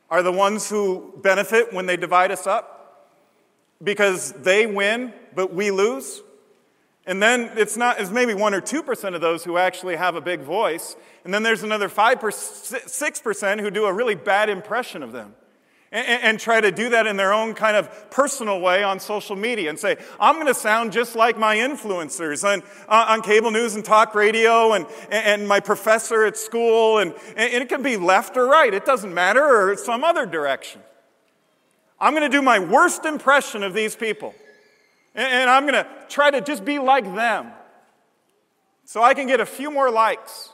[0.08, 3.10] Are the ones who benefit when they divide us up?
[3.82, 6.22] Because they win, but we lose?
[7.06, 10.20] And then it's not, it's maybe 1 or 2% of those who actually have a
[10.20, 10.96] big voice.
[11.24, 15.34] And then there's another 5 6% who do a really bad impression of them
[15.92, 19.36] and, and, try to do that in their own kind of personal way on social
[19.36, 23.52] media and say, I'm going to sound just like my influencers on, uh, on cable
[23.52, 26.98] news and talk radio and, and my professor at school.
[26.98, 30.82] And, and it can be left or right, it doesn't matter, or some other direction.
[32.00, 34.34] I'm going to do my worst impression of these people.
[35.16, 37.50] And, I'm going to try to just be like them
[38.84, 40.50] so I can get a few more likes.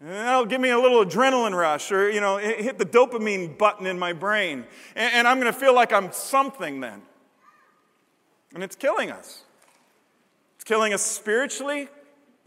[0.00, 3.86] And that'll give me a little adrenaline rush or, you know, hit the dopamine button
[3.86, 4.66] in my brain.
[4.94, 7.00] And, I'm going to feel like I'm something then.
[8.54, 9.44] And it's killing us.
[10.56, 11.88] It's killing us spiritually,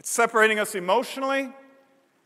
[0.00, 1.52] it's separating us emotionally,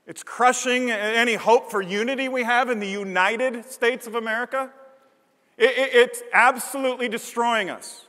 [0.07, 4.71] it's crushing any hope for unity we have in the United States of America.
[5.59, 8.07] It, it, it's absolutely destroying us.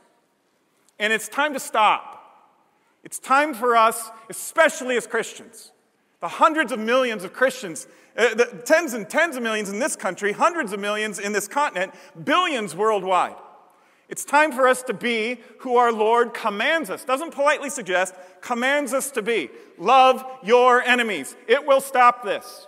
[0.98, 2.14] And it's time to stop.
[3.02, 5.72] It's time for us, especially as Christians,
[6.20, 9.94] the hundreds of millions of Christians, uh, the tens and tens of millions in this
[9.94, 11.92] country, hundreds of millions in this continent,
[12.24, 13.36] billions worldwide.
[14.08, 18.92] It's time for us to be who our Lord commands us, doesn't politely suggest, commands
[18.92, 19.50] us to be.
[19.78, 21.36] Love your enemies.
[21.46, 22.66] It will stop this.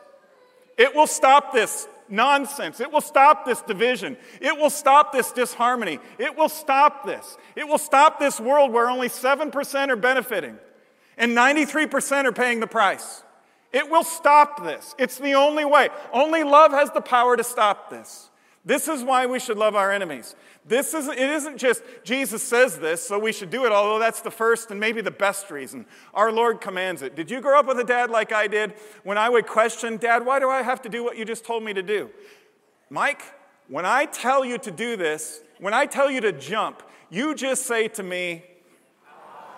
[0.77, 2.81] It will stop this nonsense.
[2.81, 4.17] It will stop this division.
[4.41, 5.99] It will stop this disharmony.
[6.19, 7.37] It will stop this.
[7.55, 10.59] It will stop this world where only 7% are benefiting
[11.17, 13.23] and 93% are paying the price.
[13.73, 14.95] It will stop this.
[14.99, 15.89] It's the only way.
[16.13, 18.31] Only love has the power to stop this.
[18.65, 20.35] This is why we should love our enemies.
[20.69, 24.21] This is, it isn't just Jesus says this, so we should do it, although that's
[24.21, 25.87] the first and maybe the best reason.
[26.13, 27.15] Our Lord commands it.
[27.15, 28.75] Did you grow up with a dad like I did
[29.05, 31.63] when I would question, Dad, why do I have to do what you just told
[31.63, 32.11] me to do?
[32.91, 33.23] Mike,
[33.69, 37.67] when I tell you to do this, when I tell you to jump, you just
[37.67, 38.45] say to me,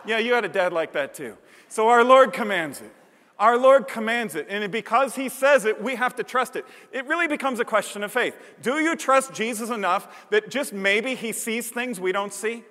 [0.07, 1.39] Yeah, you had a dad like that too.
[1.69, 2.93] So our Lord commands it.
[3.39, 6.65] Our Lord commands it, and because He says it, we have to trust it.
[6.93, 8.37] It really becomes a question of faith.
[8.63, 12.65] Do you trust Jesus enough that just maybe He sees things we don't see?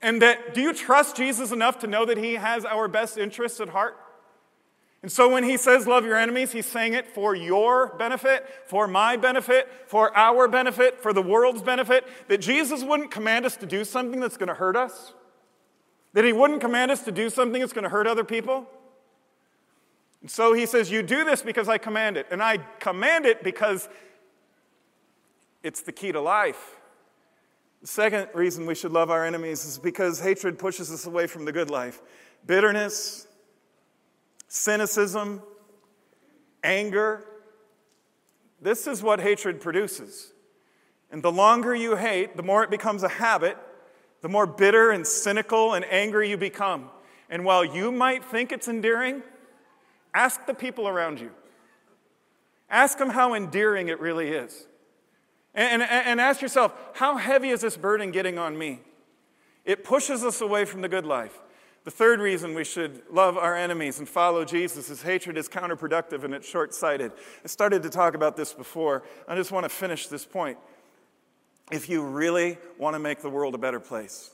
[0.00, 3.60] And that do you trust Jesus enough to know that He has our best interests
[3.60, 3.96] at heart?
[5.02, 8.86] And so when he says love your enemies, he's saying it for your benefit, for
[8.86, 12.06] my benefit, for our benefit, for the world's benefit.
[12.28, 15.12] That Jesus wouldn't command us to do something that's going to hurt us,
[16.12, 18.68] that he wouldn't command us to do something that's going to hurt other people.
[20.22, 22.26] And so he says, You do this because I command it.
[22.30, 23.88] And I command it because
[25.62, 26.76] it's the key to life.
[27.82, 31.44] The second reason we should love our enemies is because hatred pushes us away from
[31.44, 32.00] the good life.
[32.46, 33.26] Bitterness,
[34.46, 35.42] cynicism,
[36.62, 37.24] anger.
[38.60, 40.32] This is what hatred produces.
[41.10, 43.58] And the longer you hate, the more it becomes a habit,
[44.20, 46.88] the more bitter and cynical and angry you become.
[47.28, 49.22] And while you might think it's endearing,
[50.14, 51.30] ask the people around you.
[52.70, 54.66] Ask them how endearing it really is.
[55.54, 58.80] And, and, and ask yourself, how heavy is this burden getting on me?
[59.64, 61.38] It pushes us away from the good life.
[61.84, 66.22] The third reason we should love our enemies and follow Jesus is hatred is counterproductive
[66.22, 67.12] and it's short sighted.
[67.44, 69.02] I started to talk about this before.
[69.26, 70.58] I just want to finish this point.
[71.72, 74.30] If you really want to make the world a better place,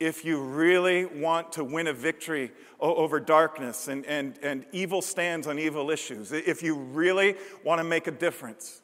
[0.00, 5.46] if you really want to win a victory over darkness and, and, and evil stands
[5.46, 7.34] on evil issues, if you really
[7.64, 8.80] want to make a difference,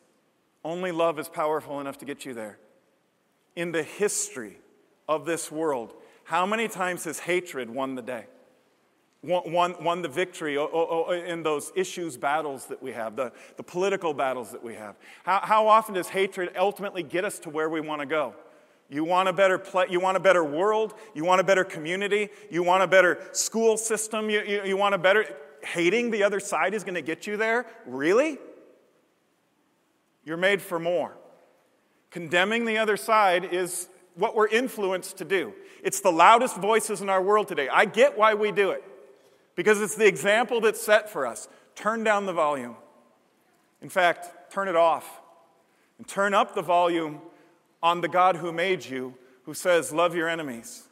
[0.65, 2.59] only love is powerful enough to get you there.
[3.55, 4.59] In the history
[5.09, 8.27] of this world, how many times has hatred won the day?
[9.23, 14.13] Won, won, won the victory in those issues battles that we have, the, the political
[14.13, 14.97] battles that we have?
[15.23, 18.35] How, how often does hatred ultimately get us to where we want to go?
[18.89, 22.29] You want a better play, you want a better world, you want a better community,
[22.51, 25.27] you want a better school system, you, you, you want a better
[25.63, 27.67] hating the other side is going to get you there?
[27.87, 28.39] Really?
[30.25, 31.17] You're made for more.
[32.11, 35.53] Condemning the other side is what we're influenced to do.
[35.83, 37.69] It's the loudest voices in our world today.
[37.69, 38.85] I get why we do it,
[39.57, 41.49] because it's the example that's set for us.
[41.75, 42.77] Turn down the volume.
[43.83, 45.21] In fact, turn it off.
[45.99, 47.21] And turn up the volume
[47.85, 50.89] on the God who made you, who says, Love your enemies.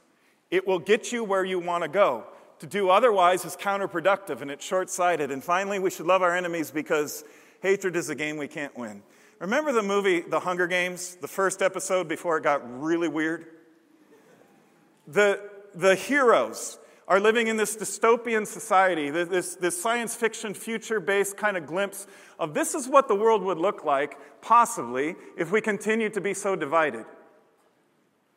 [0.50, 2.24] It will get you where you want to go.
[2.58, 5.30] To do otherwise is counterproductive and it's short sighted.
[5.30, 7.24] And finally, we should love our enemies because
[7.62, 9.02] hatred is a game we can't win.
[9.40, 13.46] Remember the movie The Hunger Games, the first episode before it got really weird?
[15.08, 15.40] The,
[15.74, 16.78] the heroes
[17.12, 22.06] are living in this dystopian society, this, this science fiction future based kind of glimpse
[22.38, 26.32] of this is what the world would look like, possibly, if we continue to be
[26.32, 27.04] so divided.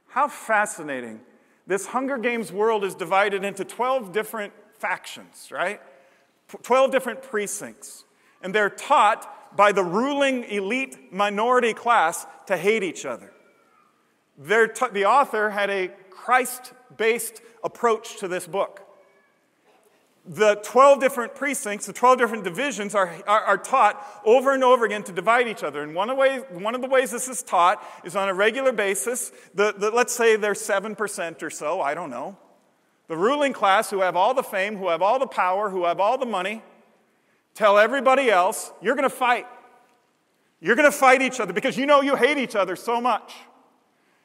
[0.08, 1.22] How fascinating.
[1.66, 5.80] This Hunger Games world is divided into 12 different factions, right?
[6.62, 8.04] 12 different precincts.
[8.42, 13.32] And they're taught by the ruling elite minority class to hate each other.
[14.38, 18.82] T- the author had a Christ based approach to this book.
[20.28, 24.84] The 12 different precincts, the 12 different divisions are, are, are, taught over and over
[24.84, 25.84] again to divide each other.
[25.84, 26.18] And one of,
[26.50, 29.32] one of the ways this is taught is on a regular basis.
[29.54, 32.38] The, the, let's say they're 7% or so, I don't know.
[33.08, 36.00] The ruling class, who have all the fame, who have all the power, who have
[36.00, 36.64] all the money,
[37.56, 39.48] Tell everybody else you're going to fight.
[40.60, 43.34] You're going to fight each other because you know you hate each other so much.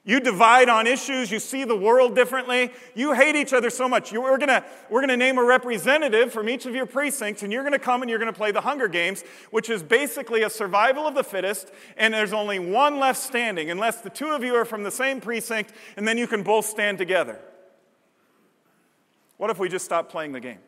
[0.02, 4.12] You divide on issues, you see the world differently, you hate each other so much.
[4.12, 7.74] we're going we're gonna name a representative from each of your precincts, and you're going
[7.74, 11.06] to come and you're going to play the Hunger Games, which is basically a survival
[11.06, 14.64] of the fittest, and there's only one left standing, unless the two of you are
[14.64, 17.38] from the same precinct, and then you can both stand together.
[19.36, 20.60] What if we just stop playing the game?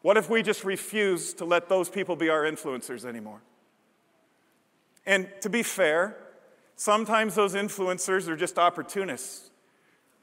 [0.00, 3.42] What if we just refuse to let those people be our influencers anymore?
[5.06, 6.16] And to be fair,
[6.76, 9.50] sometimes those influencers are just opportunists.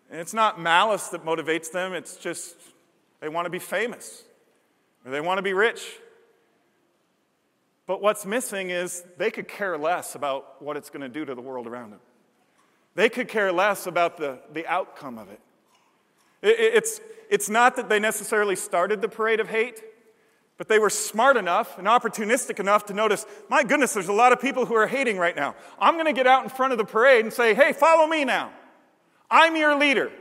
[0.10, 2.56] And it's not malice that motivates them, it's just
[3.22, 4.24] they want to be famous
[5.06, 5.82] or they want to be rich.
[7.88, 11.36] But what's missing is they could care less about what it's going to do to
[11.36, 12.00] the world around them.
[12.96, 15.40] They could care less about the, the outcome of it.
[16.42, 19.82] it it's, it's not that they necessarily started the parade of hate,
[20.62, 24.32] but they were smart enough and opportunistic enough to notice, my goodness, there's a lot
[24.32, 25.56] of people who are hating right now.
[25.80, 28.26] I'm going to get out in front of the parade and say, hey, follow me
[28.26, 28.52] now.
[29.28, 30.12] I'm your leader.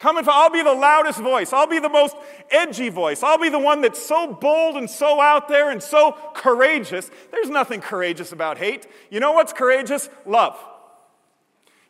[0.00, 1.52] Come and I'll be the loudest voice.
[1.52, 2.16] I'll be the most
[2.50, 3.22] edgy voice.
[3.22, 7.08] I'll be the one that's so bold and so out there and so courageous.
[7.30, 8.88] There's nothing courageous about hate.
[9.08, 10.08] You know what's courageous?
[10.26, 10.58] Love.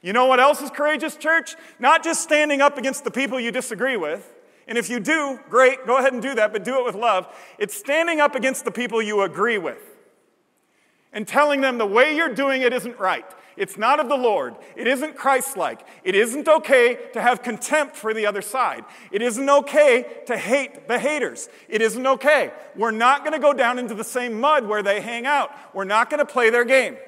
[0.02, 1.56] You know what else is courageous, church?
[1.78, 4.34] Not just standing up against the people you disagree with,
[4.66, 7.28] and if you do, great, go ahead and do that, but do it with love.
[7.58, 9.78] It's standing up against the people you agree with
[11.12, 13.24] and telling them the way you're doing it isn't right.
[13.56, 14.54] It's not of the Lord.
[14.76, 15.86] It isn't Christ like.
[16.04, 18.84] It isn't okay to have contempt for the other side.
[19.10, 21.48] It isn't okay to hate the haters.
[21.68, 22.52] It isn't okay.
[22.74, 25.52] We're not going to go down into the same mud where they hang out.
[25.72, 26.98] We're not going to play their game.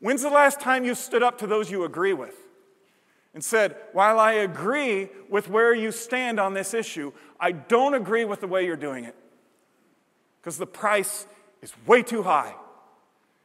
[0.00, 2.34] When's the last time you stood up to those you agree with
[3.34, 8.24] and said, While I agree with where you stand on this issue, I don't agree
[8.24, 9.14] with the way you're doing it?
[10.40, 11.26] Because the price
[11.62, 12.54] is way too high.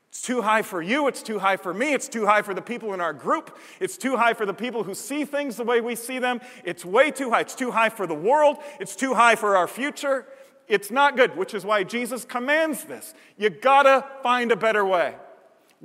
[0.09, 2.61] It's too high for you, it's too high for me, it's too high for the
[2.61, 5.81] people in our group, it's too high for the people who see things the way
[5.81, 6.39] we see them.
[6.63, 7.41] It's way too high.
[7.41, 10.25] It's too high for the world, it's too high for our future.
[10.67, 13.13] It's not good, which is why Jesus commands this.
[13.37, 15.15] You gotta find a better way.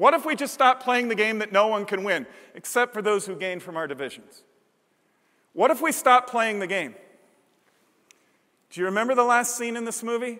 [0.00, 3.02] What if we just stop playing the game that no one can win, except for
[3.02, 4.44] those who gain from our divisions?
[5.52, 6.94] What if we stop playing the game?
[8.70, 10.38] Do you remember the last scene in this movie?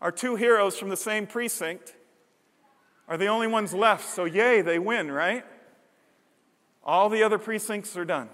[0.00, 1.94] Our two heroes from the same precinct
[3.06, 5.44] are the only ones left, so yay, they win, right?
[6.82, 8.30] All the other precincts are done.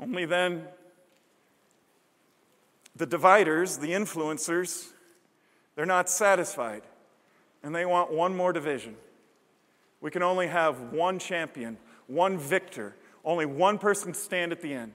[0.00, 0.64] Only then,
[2.96, 4.88] the dividers, the influencers,
[5.76, 6.82] they're not satisfied,
[7.62, 8.96] and they want one more division.
[10.00, 12.94] We can only have one champion, one victor,
[13.24, 14.92] only one person stand at the end.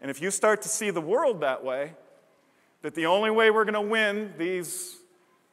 [0.00, 1.92] And if you start to see the world that way,
[2.82, 4.96] that the only way we're going to win these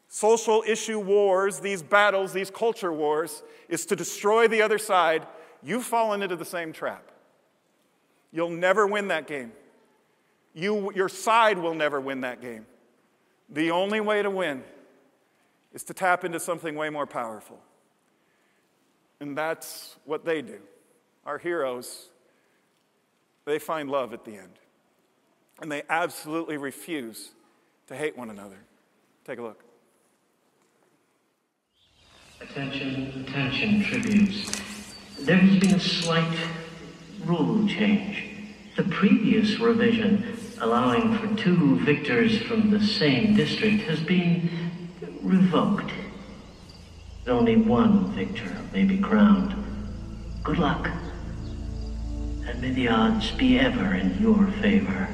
[0.07, 5.27] social issue wars, these battles, these culture wars, is to destroy the other side,
[5.61, 7.11] you've fallen into the same trap.
[8.31, 9.51] You'll never win that game.
[10.53, 12.65] You, your side will never win that game.
[13.49, 14.63] The only way to win
[15.73, 17.59] is to tap into something way more powerful.
[19.19, 20.59] And that's what they do.
[21.25, 22.07] Our heroes,
[23.45, 24.53] they find love at the end.
[25.61, 27.31] And they absolutely refuse
[27.87, 28.59] to hate one another.
[29.25, 29.63] Take a look.
[32.41, 34.49] Attention, attention, tributes.
[35.19, 36.37] There has been a slight
[37.25, 38.23] rule change.
[38.77, 44.68] The previous revision, allowing for two victors from the same district, has been
[45.21, 45.91] revoked.
[47.27, 49.55] Only one victor may be crowned.
[50.43, 50.89] Good luck.
[52.47, 55.07] And may the odds be ever in your favor.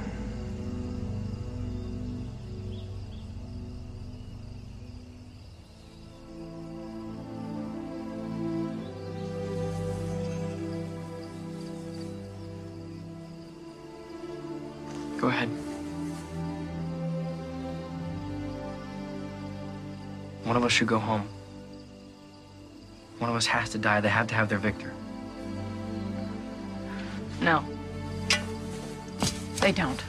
[20.76, 21.28] Should go home.
[23.20, 24.02] One of us has to die.
[24.02, 24.92] They have to have their victor.
[27.42, 27.64] No.
[29.62, 30.02] They don't.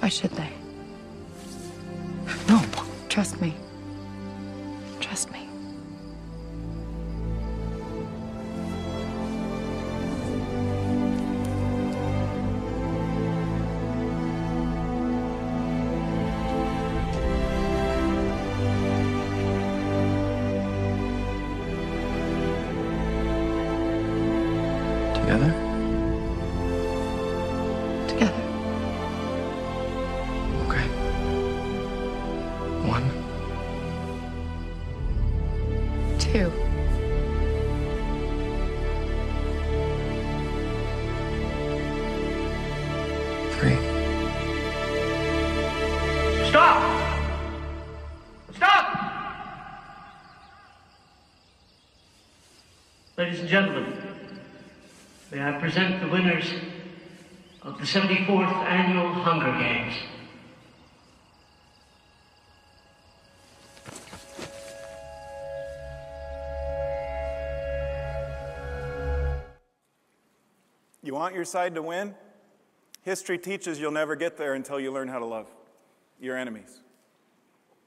[0.00, 0.50] Why should they?
[2.48, 2.60] No.
[3.08, 3.54] Trust me.
[5.00, 5.41] Trust me.
[53.52, 53.92] Gentlemen,
[55.30, 56.50] may I present the winners
[57.60, 59.94] of the 74th Annual Hunger Games.
[71.02, 72.14] You want your side to win?
[73.02, 75.48] History teaches you'll never get there until you learn how to love
[76.18, 76.80] your enemies,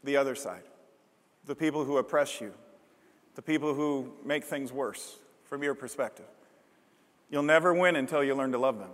[0.03, 0.61] the other side,
[1.45, 2.53] the people who oppress you,
[3.33, 6.25] the people who make things worse from your perspective.
[7.29, 8.91] You'll never win until you learn to love them.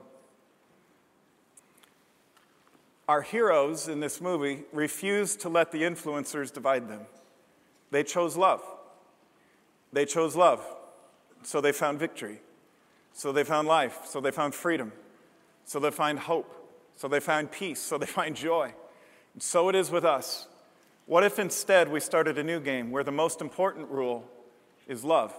[3.07, 7.01] Our heroes in this movie refused to let the influencers divide them.
[7.89, 8.61] They chose love.
[9.91, 10.65] They chose love.
[11.43, 12.39] So they found victory.
[13.13, 14.01] So they found life.
[14.05, 14.93] So they found freedom.
[15.65, 16.49] So they find hope.
[16.95, 17.81] So they find peace.
[17.81, 18.73] So they find joy.
[19.33, 20.47] And so it is with us.
[21.05, 24.23] What if instead we started a new game where the most important rule
[24.87, 25.35] is love?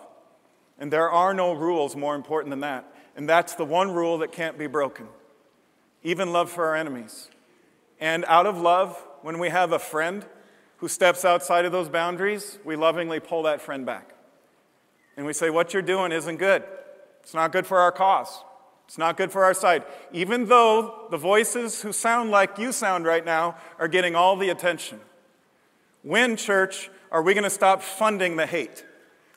[0.79, 2.93] And there are no rules more important than that.
[3.17, 5.07] And that's the one rule that can't be broken.
[6.03, 7.29] Even love for our enemies.
[8.01, 10.25] And out of love, when we have a friend
[10.79, 14.15] who steps outside of those boundaries, we lovingly pull that friend back.
[15.17, 16.65] And we say, What you're doing isn't good.
[17.23, 18.43] It's not good for our cause.
[18.89, 19.85] It's not good for our side.
[20.13, 24.51] Even though the voices who sound like you sound right now are getting all the
[24.51, 25.01] attention.
[26.03, 28.85] When, church, are we going to stop funding the hate?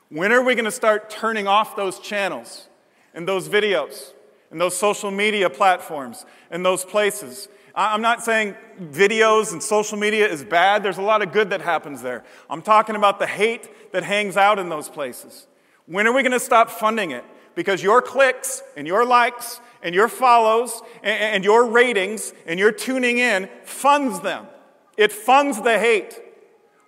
[0.09, 2.67] When are we going to start turning off those channels
[3.13, 4.13] and those videos
[4.51, 7.47] and those social media platforms and those places?
[7.73, 10.83] I'm not saying videos and social media is bad.
[10.83, 12.23] There's a lot of good that happens there.
[12.49, 15.47] I'm talking about the hate that hangs out in those places.
[15.87, 17.25] When are we going to stop funding it?
[17.55, 23.17] Because your clicks and your likes and your follows and your ratings and your tuning
[23.17, 24.47] in funds them.
[24.97, 26.19] It funds the hate.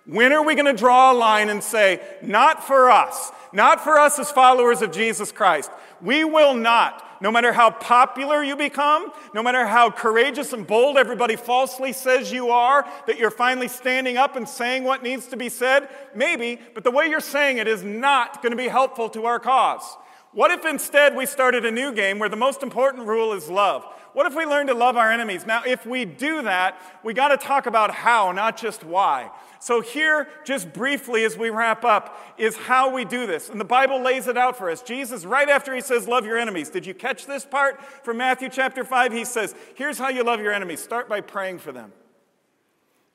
[0.08, 3.98] When are we going to draw a line and say, not for us, not for
[3.98, 5.70] us as followers of Jesus Christ?
[6.00, 10.96] We will not, no matter how popular you become, no matter how courageous and bold
[10.96, 15.36] everybody falsely says you are, that you're finally standing up and saying what needs to
[15.36, 19.10] be said, maybe, but the way you're saying it is not going to be helpful
[19.10, 19.98] to our cause.
[20.38, 23.84] What if instead we started a new game where the most important rule is love?
[24.12, 25.44] What if we learn to love our enemies?
[25.44, 29.32] Now, if we do that, we got to talk about how, not just why.
[29.58, 33.48] So, here, just briefly as we wrap up, is how we do this.
[33.48, 34.80] And the Bible lays it out for us.
[34.80, 38.48] Jesus, right after he says, Love your enemies, did you catch this part from Matthew
[38.48, 39.12] chapter 5?
[39.12, 41.90] He says, Here's how you love your enemies start by praying for them.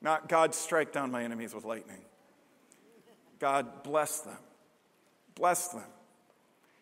[0.02, 2.02] Not, God, strike down my enemies with lightning.
[3.38, 4.36] God, bless them.
[5.34, 5.84] Bless them.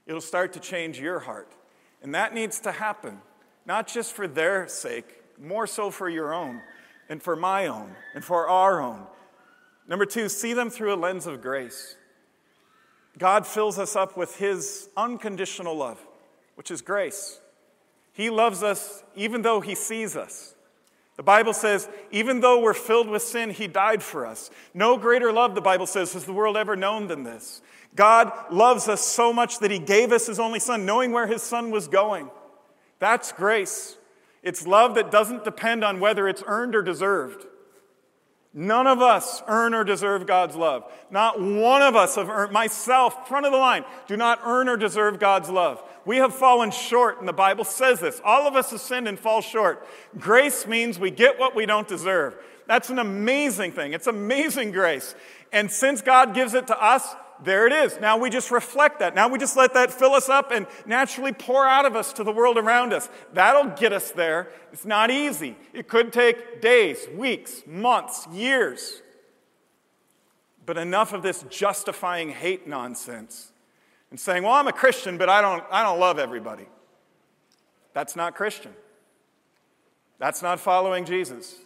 [0.06, 1.52] It'll start to change your heart.
[2.02, 3.18] And that needs to happen,
[3.66, 6.60] not just for their sake, more so for your own,
[7.08, 9.06] and for my own, and for our own.
[9.88, 11.96] Number two, see them through a lens of grace.
[13.18, 16.04] God fills us up with His unconditional love,
[16.54, 17.40] which is grace.
[18.12, 20.54] He loves us even though He sees us.
[21.16, 24.50] The Bible says, even though we're filled with sin, He died for us.
[24.72, 27.60] No greater love, the Bible says, has the world ever known than this.
[27.94, 31.42] God loves us so much that He gave us His only Son, knowing where His
[31.42, 32.30] Son was going.
[32.98, 33.96] That's grace.
[34.42, 37.46] It's love that doesn't depend on whether it's earned or deserved.
[38.54, 40.84] None of us earn or deserve God's love.
[41.10, 44.76] Not one of us have earned, myself, front of the line, do not earn or
[44.76, 45.82] deserve God's love.
[46.04, 48.20] We have fallen short, and the Bible says this.
[48.24, 49.86] All of us have sinned and fall short.
[50.18, 52.36] Grace means we get what we don't deserve.
[52.66, 53.94] That's an amazing thing.
[53.94, 55.14] It's amazing grace.
[55.50, 57.14] And since God gives it to us,
[57.44, 57.98] there it is.
[58.00, 59.14] Now we just reflect that.
[59.14, 62.24] Now we just let that fill us up and naturally pour out of us to
[62.24, 63.08] the world around us.
[63.32, 64.50] That'll get us there.
[64.72, 65.56] It's not easy.
[65.72, 69.02] It could take days, weeks, months, years.
[70.64, 73.52] But enough of this justifying hate nonsense
[74.10, 76.66] and saying, well, I'm a Christian, but I don't, I don't love everybody.
[77.94, 78.72] That's not Christian.
[80.18, 81.56] That's not following Jesus.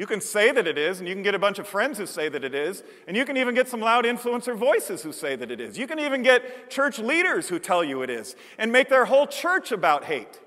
[0.00, 2.06] You can say that it is, and you can get a bunch of friends who
[2.06, 5.36] say that it is, and you can even get some loud influencer voices who say
[5.36, 5.76] that it is.
[5.76, 9.26] You can even get church leaders who tell you it is, and make their whole
[9.26, 10.40] church about hate.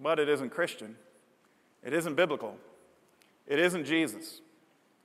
[0.00, 0.94] But it isn't Christian.
[1.82, 2.56] It isn't biblical.
[3.48, 4.40] It isn't Jesus.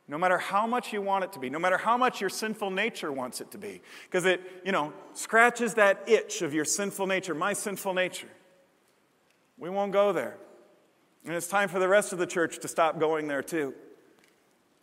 [0.08, 2.70] No matter how much you want it to be, no matter how much your sinful
[2.70, 7.08] nature wants it to be, because it, you know, scratches that itch of your sinful
[7.08, 8.30] nature, my sinful nature.
[9.58, 10.38] We won't go there.
[11.28, 13.74] And it's time for the rest of the church to stop going there too.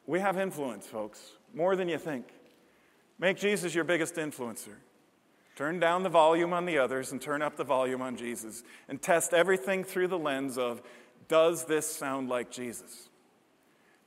[0.06, 2.26] We have influence, folks, more than you think.
[3.18, 4.74] Make Jesus your biggest influencer.
[5.56, 8.62] Turn down the volume on the others and turn up the volume on Jesus.
[8.90, 10.82] And test everything through the lens of
[11.28, 13.08] does this sound like Jesus?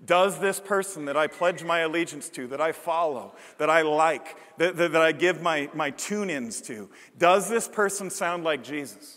[0.06, 4.36] Does this person that I pledge my allegiance to, that I follow, that I like,
[4.60, 8.64] that, that, that I give my, my tune ins to, does this person sound like
[8.64, 9.17] Jesus?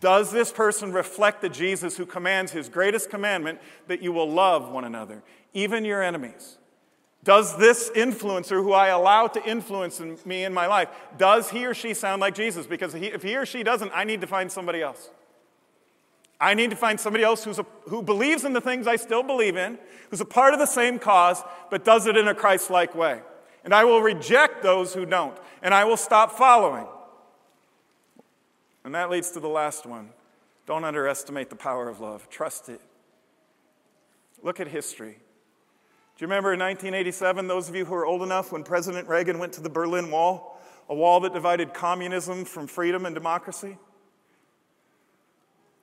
[0.00, 4.70] Does this person reflect the Jesus who commands his greatest commandment that you will love
[4.70, 5.22] one another,
[5.54, 6.58] even your enemies?
[7.24, 10.88] Does this influencer who I allow to influence me in my life,
[11.18, 12.66] does he or she sound like Jesus?
[12.66, 15.10] Because if he or she doesn't, I need to find somebody else.
[16.38, 19.22] I need to find somebody else who's a, who believes in the things I still
[19.22, 19.78] believe in,
[20.10, 23.22] who's a part of the same cause, but does it in a Christ like way.
[23.64, 26.86] And I will reject those who don't, and I will stop following.
[28.86, 30.10] And that leads to the last one.
[30.64, 32.30] Don't underestimate the power of love.
[32.30, 32.80] Trust it.
[34.44, 35.10] Look at history.
[35.14, 39.40] Do you remember in 1987, those of you who are old enough, when President Reagan
[39.40, 43.76] went to the Berlin Wall, a wall that divided communism from freedom and democracy?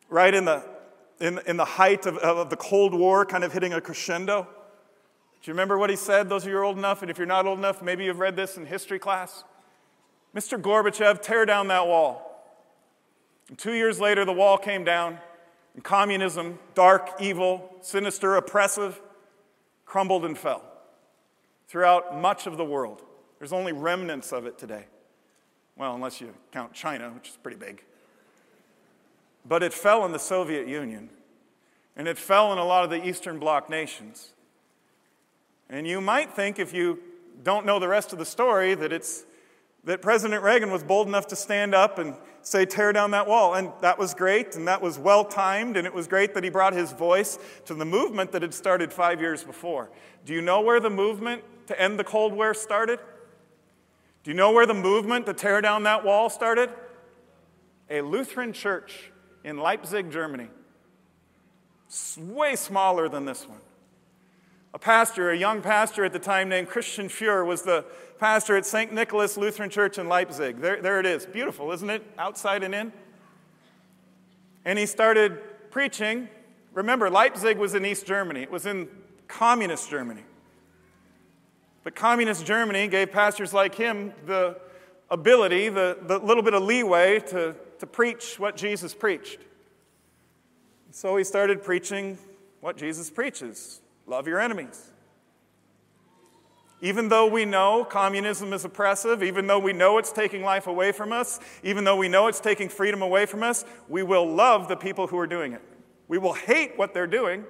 [0.08, 0.64] Right in the,
[1.20, 4.44] in, in the height of, of the Cold War, kind of hitting a crescendo.
[4.44, 7.02] Do you remember what he said, those of you who are old enough?
[7.02, 9.44] And if you're not old enough, maybe you've read this in history class.
[10.34, 10.58] Mr.
[10.58, 12.30] Gorbachev, tear down that wall.
[13.50, 15.20] And two years later, the wall came down,
[15.74, 19.02] and communism, dark, evil, sinister, oppressive,
[19.86, 20.64] crumbled and fell
[21.68, 23.02] throughout much of the world.
[23.40, 24.86] There's only remnants of it today.
[25.76, 27.84] Well, unless you count China, which is pretty big.
[29.46, 31.10] But it fell in the Soviet Union,
[31.96, 34.34] and it fell in a lot of the Eastern Bloc nations.
[35.70, 37.00] And you might think, if you
[37.44, 39.26] don't know the rest of the story, that it's
[39.86, 43.56] that President Reagan was bold enough to stand up and say, tear down that wall.
[43.56, 46.50] And that was great, and that was well timed, and it was great that he
[46.50, 49.90] brought his voice to the movement that had started five years before.
[50.26, 53.00] Do you know where the movement to end the Cold War started?
[54.24, 56.70] Do you know where the movement to tear down that wall started?
[57.90, 59.12] A Lutheran church
[59.44, 60.48] in Leipzig, Germany.
[61.88, 63.60] It's way smaller than this one.
[64.74, 67.86] A pastor, a young pastor at the time named Christian Fuhr, was the
[68.18, 68.92] pastor at St.
[68.92, 70.58] Nicholas Lutheran Church in Leipzig.
[70.58, 71.28] There, there it is.
[71.28, 72.04] Beautiful, isn't it?
[72.18, 72.92] Outside and in.
[74.66, 76.28] And he started preaching.
[76.74, 78.88] Remember, Leipzig was in East Germany, it was in
[79.28, 80.24] communist Germany.
[81.84, 84.58] But communist Germany gave pastors like him the
[85.12, 89.40] ability, the, the little bit of leeway to, to preach what Jesus preached.
[90.92, 92.18] So he started preaching
[92.62, 94.92] what Jesus preaches love your enemies.
[96.82, 100.92] Even though we know communism is oppressive, even though we know it's taking life away
[100.92, 104.68] from us, even though we know it's taking freedom away from us, we will love
[104.68, 105.62] the people who are doing it.
[106.10, 107.46] We will hate what they're doing,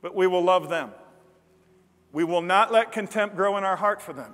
[0.00, 0.92] but we will love them.
[2.10, 4.32] We will not let contempt grow in our heart for them.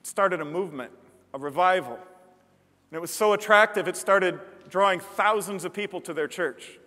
[0.00, 0.90] It started a movement,
[1.32, 1.94] a revival.
[1.94, 6.80] And it was so attractive, it started drawing thousands of people to their church.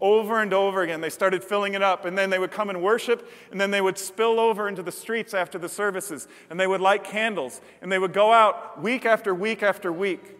[0.00, 2.82] Over and over again, they started filling it up, and then they would come and
[2.82, 6.66] worship, and then they would spill over into the streets after the services, and they
[6.66, 10.36] would light candles, and they would go out week after week after week.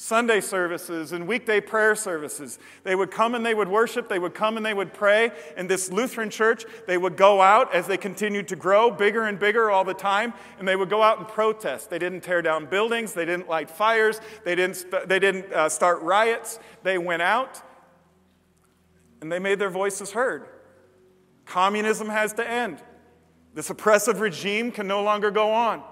[0.00, 2.60] Sunday services and weekday prayer services.
[2.84, 5.32] They would come and they would worship, they would come and they would pray.
[5.56, 9.40] In this Lutheran church, they would go out as they continued to grow bigger and
[9.40, 11.90] bigger all the time, and they would go out and protest.
[11.90, 16.00] They didn't tear down buildings, they didn't light fires, they didn't, they didn't uh, start
[16.02, 16.60] riots.
[16.84, 17.62] They went out
[19.20, 20.46] and they made their voices heard.
[21.44, 22.82] Communism has to end.
[23.54, 25.82] This oppressive regime can no longer go on.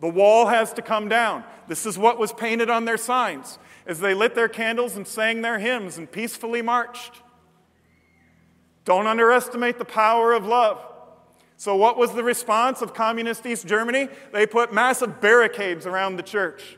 [0.00, 1.44] The wall has to come down.
[1.68, 5.42] This is what was painted on their signs as they lit their candles and sang
[5.42, 7.22] their hymns and peacefully marched.
[8.84, 10.84] Don't underestimate the power of love.
[11.56, 14.08] So, what was the response of communist East Germany?
[14.32, 16.76] They put massive barricades around the church.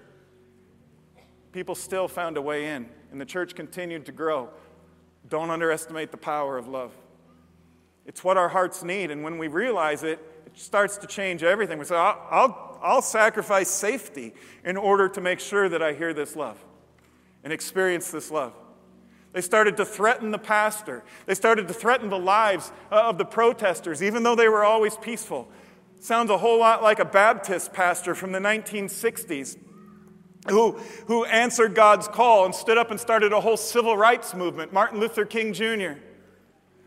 [1.53, 4.51] People still found a way in, and the church continued to grow.
[5.29, 6.93] Don't underestimate the power of love.
[8.05, 11.79] It's what our hearts need, and when we realize it, it starts to change everything.
[11.79, 14.33] We say, I'll, I'll, I'll sacrifice safety
[14.65, 16.63] in order to make sure that I hear this love
[17.43, 18.53] and experience this love.
[19.33, 21.03] They started to threaten the pastor.
[21.27, 24.97] They started to threaten the lives uh, of the protesters, even though they were always
[24.97, 25.49] peaceful.
[26.01, 29.59] Sounds a whole lot like a Baptist pastor from the 1960s
[30.51, 30.73] who,
[31.07, 35.01] who answered God's call and stood up and started a whole civil rights movement, Martin
[35.01, 36.01] Luther King Jr.,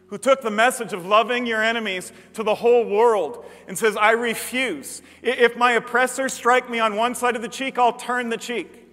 [0.07, 4.11] who took the message of loving your enemies to the whole world and says, I
[4.11, 5.03] refuse.
[5.21, 8.87] If my oppressors strike me on one side of the cheek, I'll turn the cheek.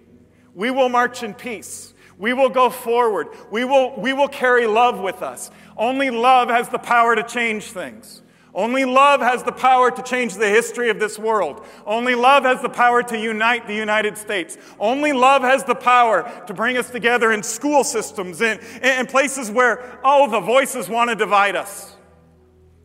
[0.53, 1.95] We will march in peace.
[2.19, 3.27] We will go forward.
[3.51, 5.49] We will, we will carry love with us.
[5.75, 8.21] Only love has the power to change things.
[8.57, 11.63] Only love has the power to change the history of this world.
[11.85, 14.57] Only love has the power to unite the United States.
[14.79, 19.51] Only love has the power to bring us together in school systems and in places
[19.51, 21.95] where, oh, the voices want to divide us.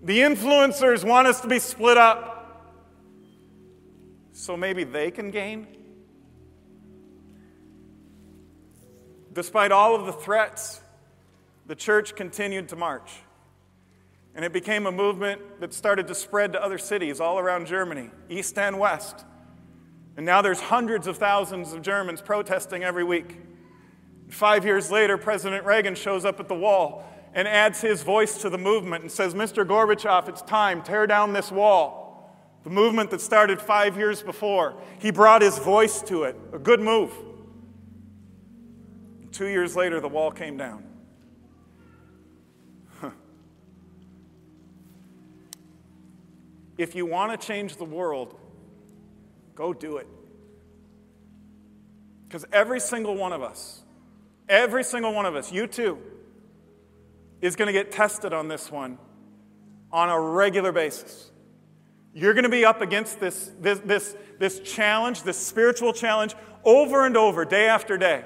[0.02, 2.68] The influencers want us to be split up.
[4.34, 5.66] So maybe they can gain.
[9.32, 10.82] Despite all of the threats,
[11.64, 13.10] the church continued to march.
[14.34, 18.10] And it became a movement that started to spread to other cities all around Germany,
[18.30, 19.24] east and west.
[20.16, 23.38] And now there's hundreds of thousands of Germans protesting every week.
[24.28, 27.04] Five years later, President Reagan shows up at the wall
[27.34, 29.66] and adds his voice to the movement and says, Mr.
[29.66, 32.00] Gorbachev, it's time, tear down this wall.
[32.64, 34.80] The movement that started five years before.
[34.98, 36.36] He brought his voice to it.
[36.52, 37.12] A good move.
[39.32, 40.84] Two years later, the wall came down.
[46.78, 48.38] If you want to change the world,
[49.54, 50.06] go do it.
[52.26, 53.82] Because every single one of us,
[54.48, 55.98] every single one of us, you too,
[57.42, 58.98] is going to get tested on this one
[59.90, 61.30] on a regular basis.
[62.14, 67.04] You're going to be up against this, this, this, this challenge, this spiritual challenge, over
[67.04, 68.24] and over, day after day.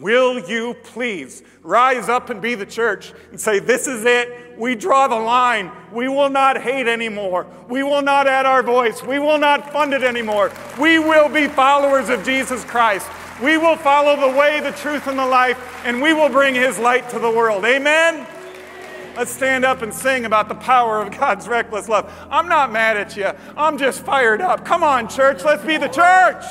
[0.00, 4.58] Will you please rise up and be the church and say, This is it.
[4.58, 5.70] We draw the line.
[5.92, 7.46] We will not hate anymore.
[7.68, 9.02] We will not add our voice.
[9.02, 10.52] We will not fund it anymore.
[10.78, 13.06] We will be followers of Jesus Christ.
[13.42, 16.78] We will follow the way, the truth, and the life, and we will bring his
[16.78, 17.64] light to the world.
[17.64, 18.26] Amen?
[19.16, 22.12] Let's stand up and sing about the power of God's reckless love.
[22.30, 24.64] I'm not mad at you, I'm just fired up.
[24.64, 26.44] Come on, church, let's be the church.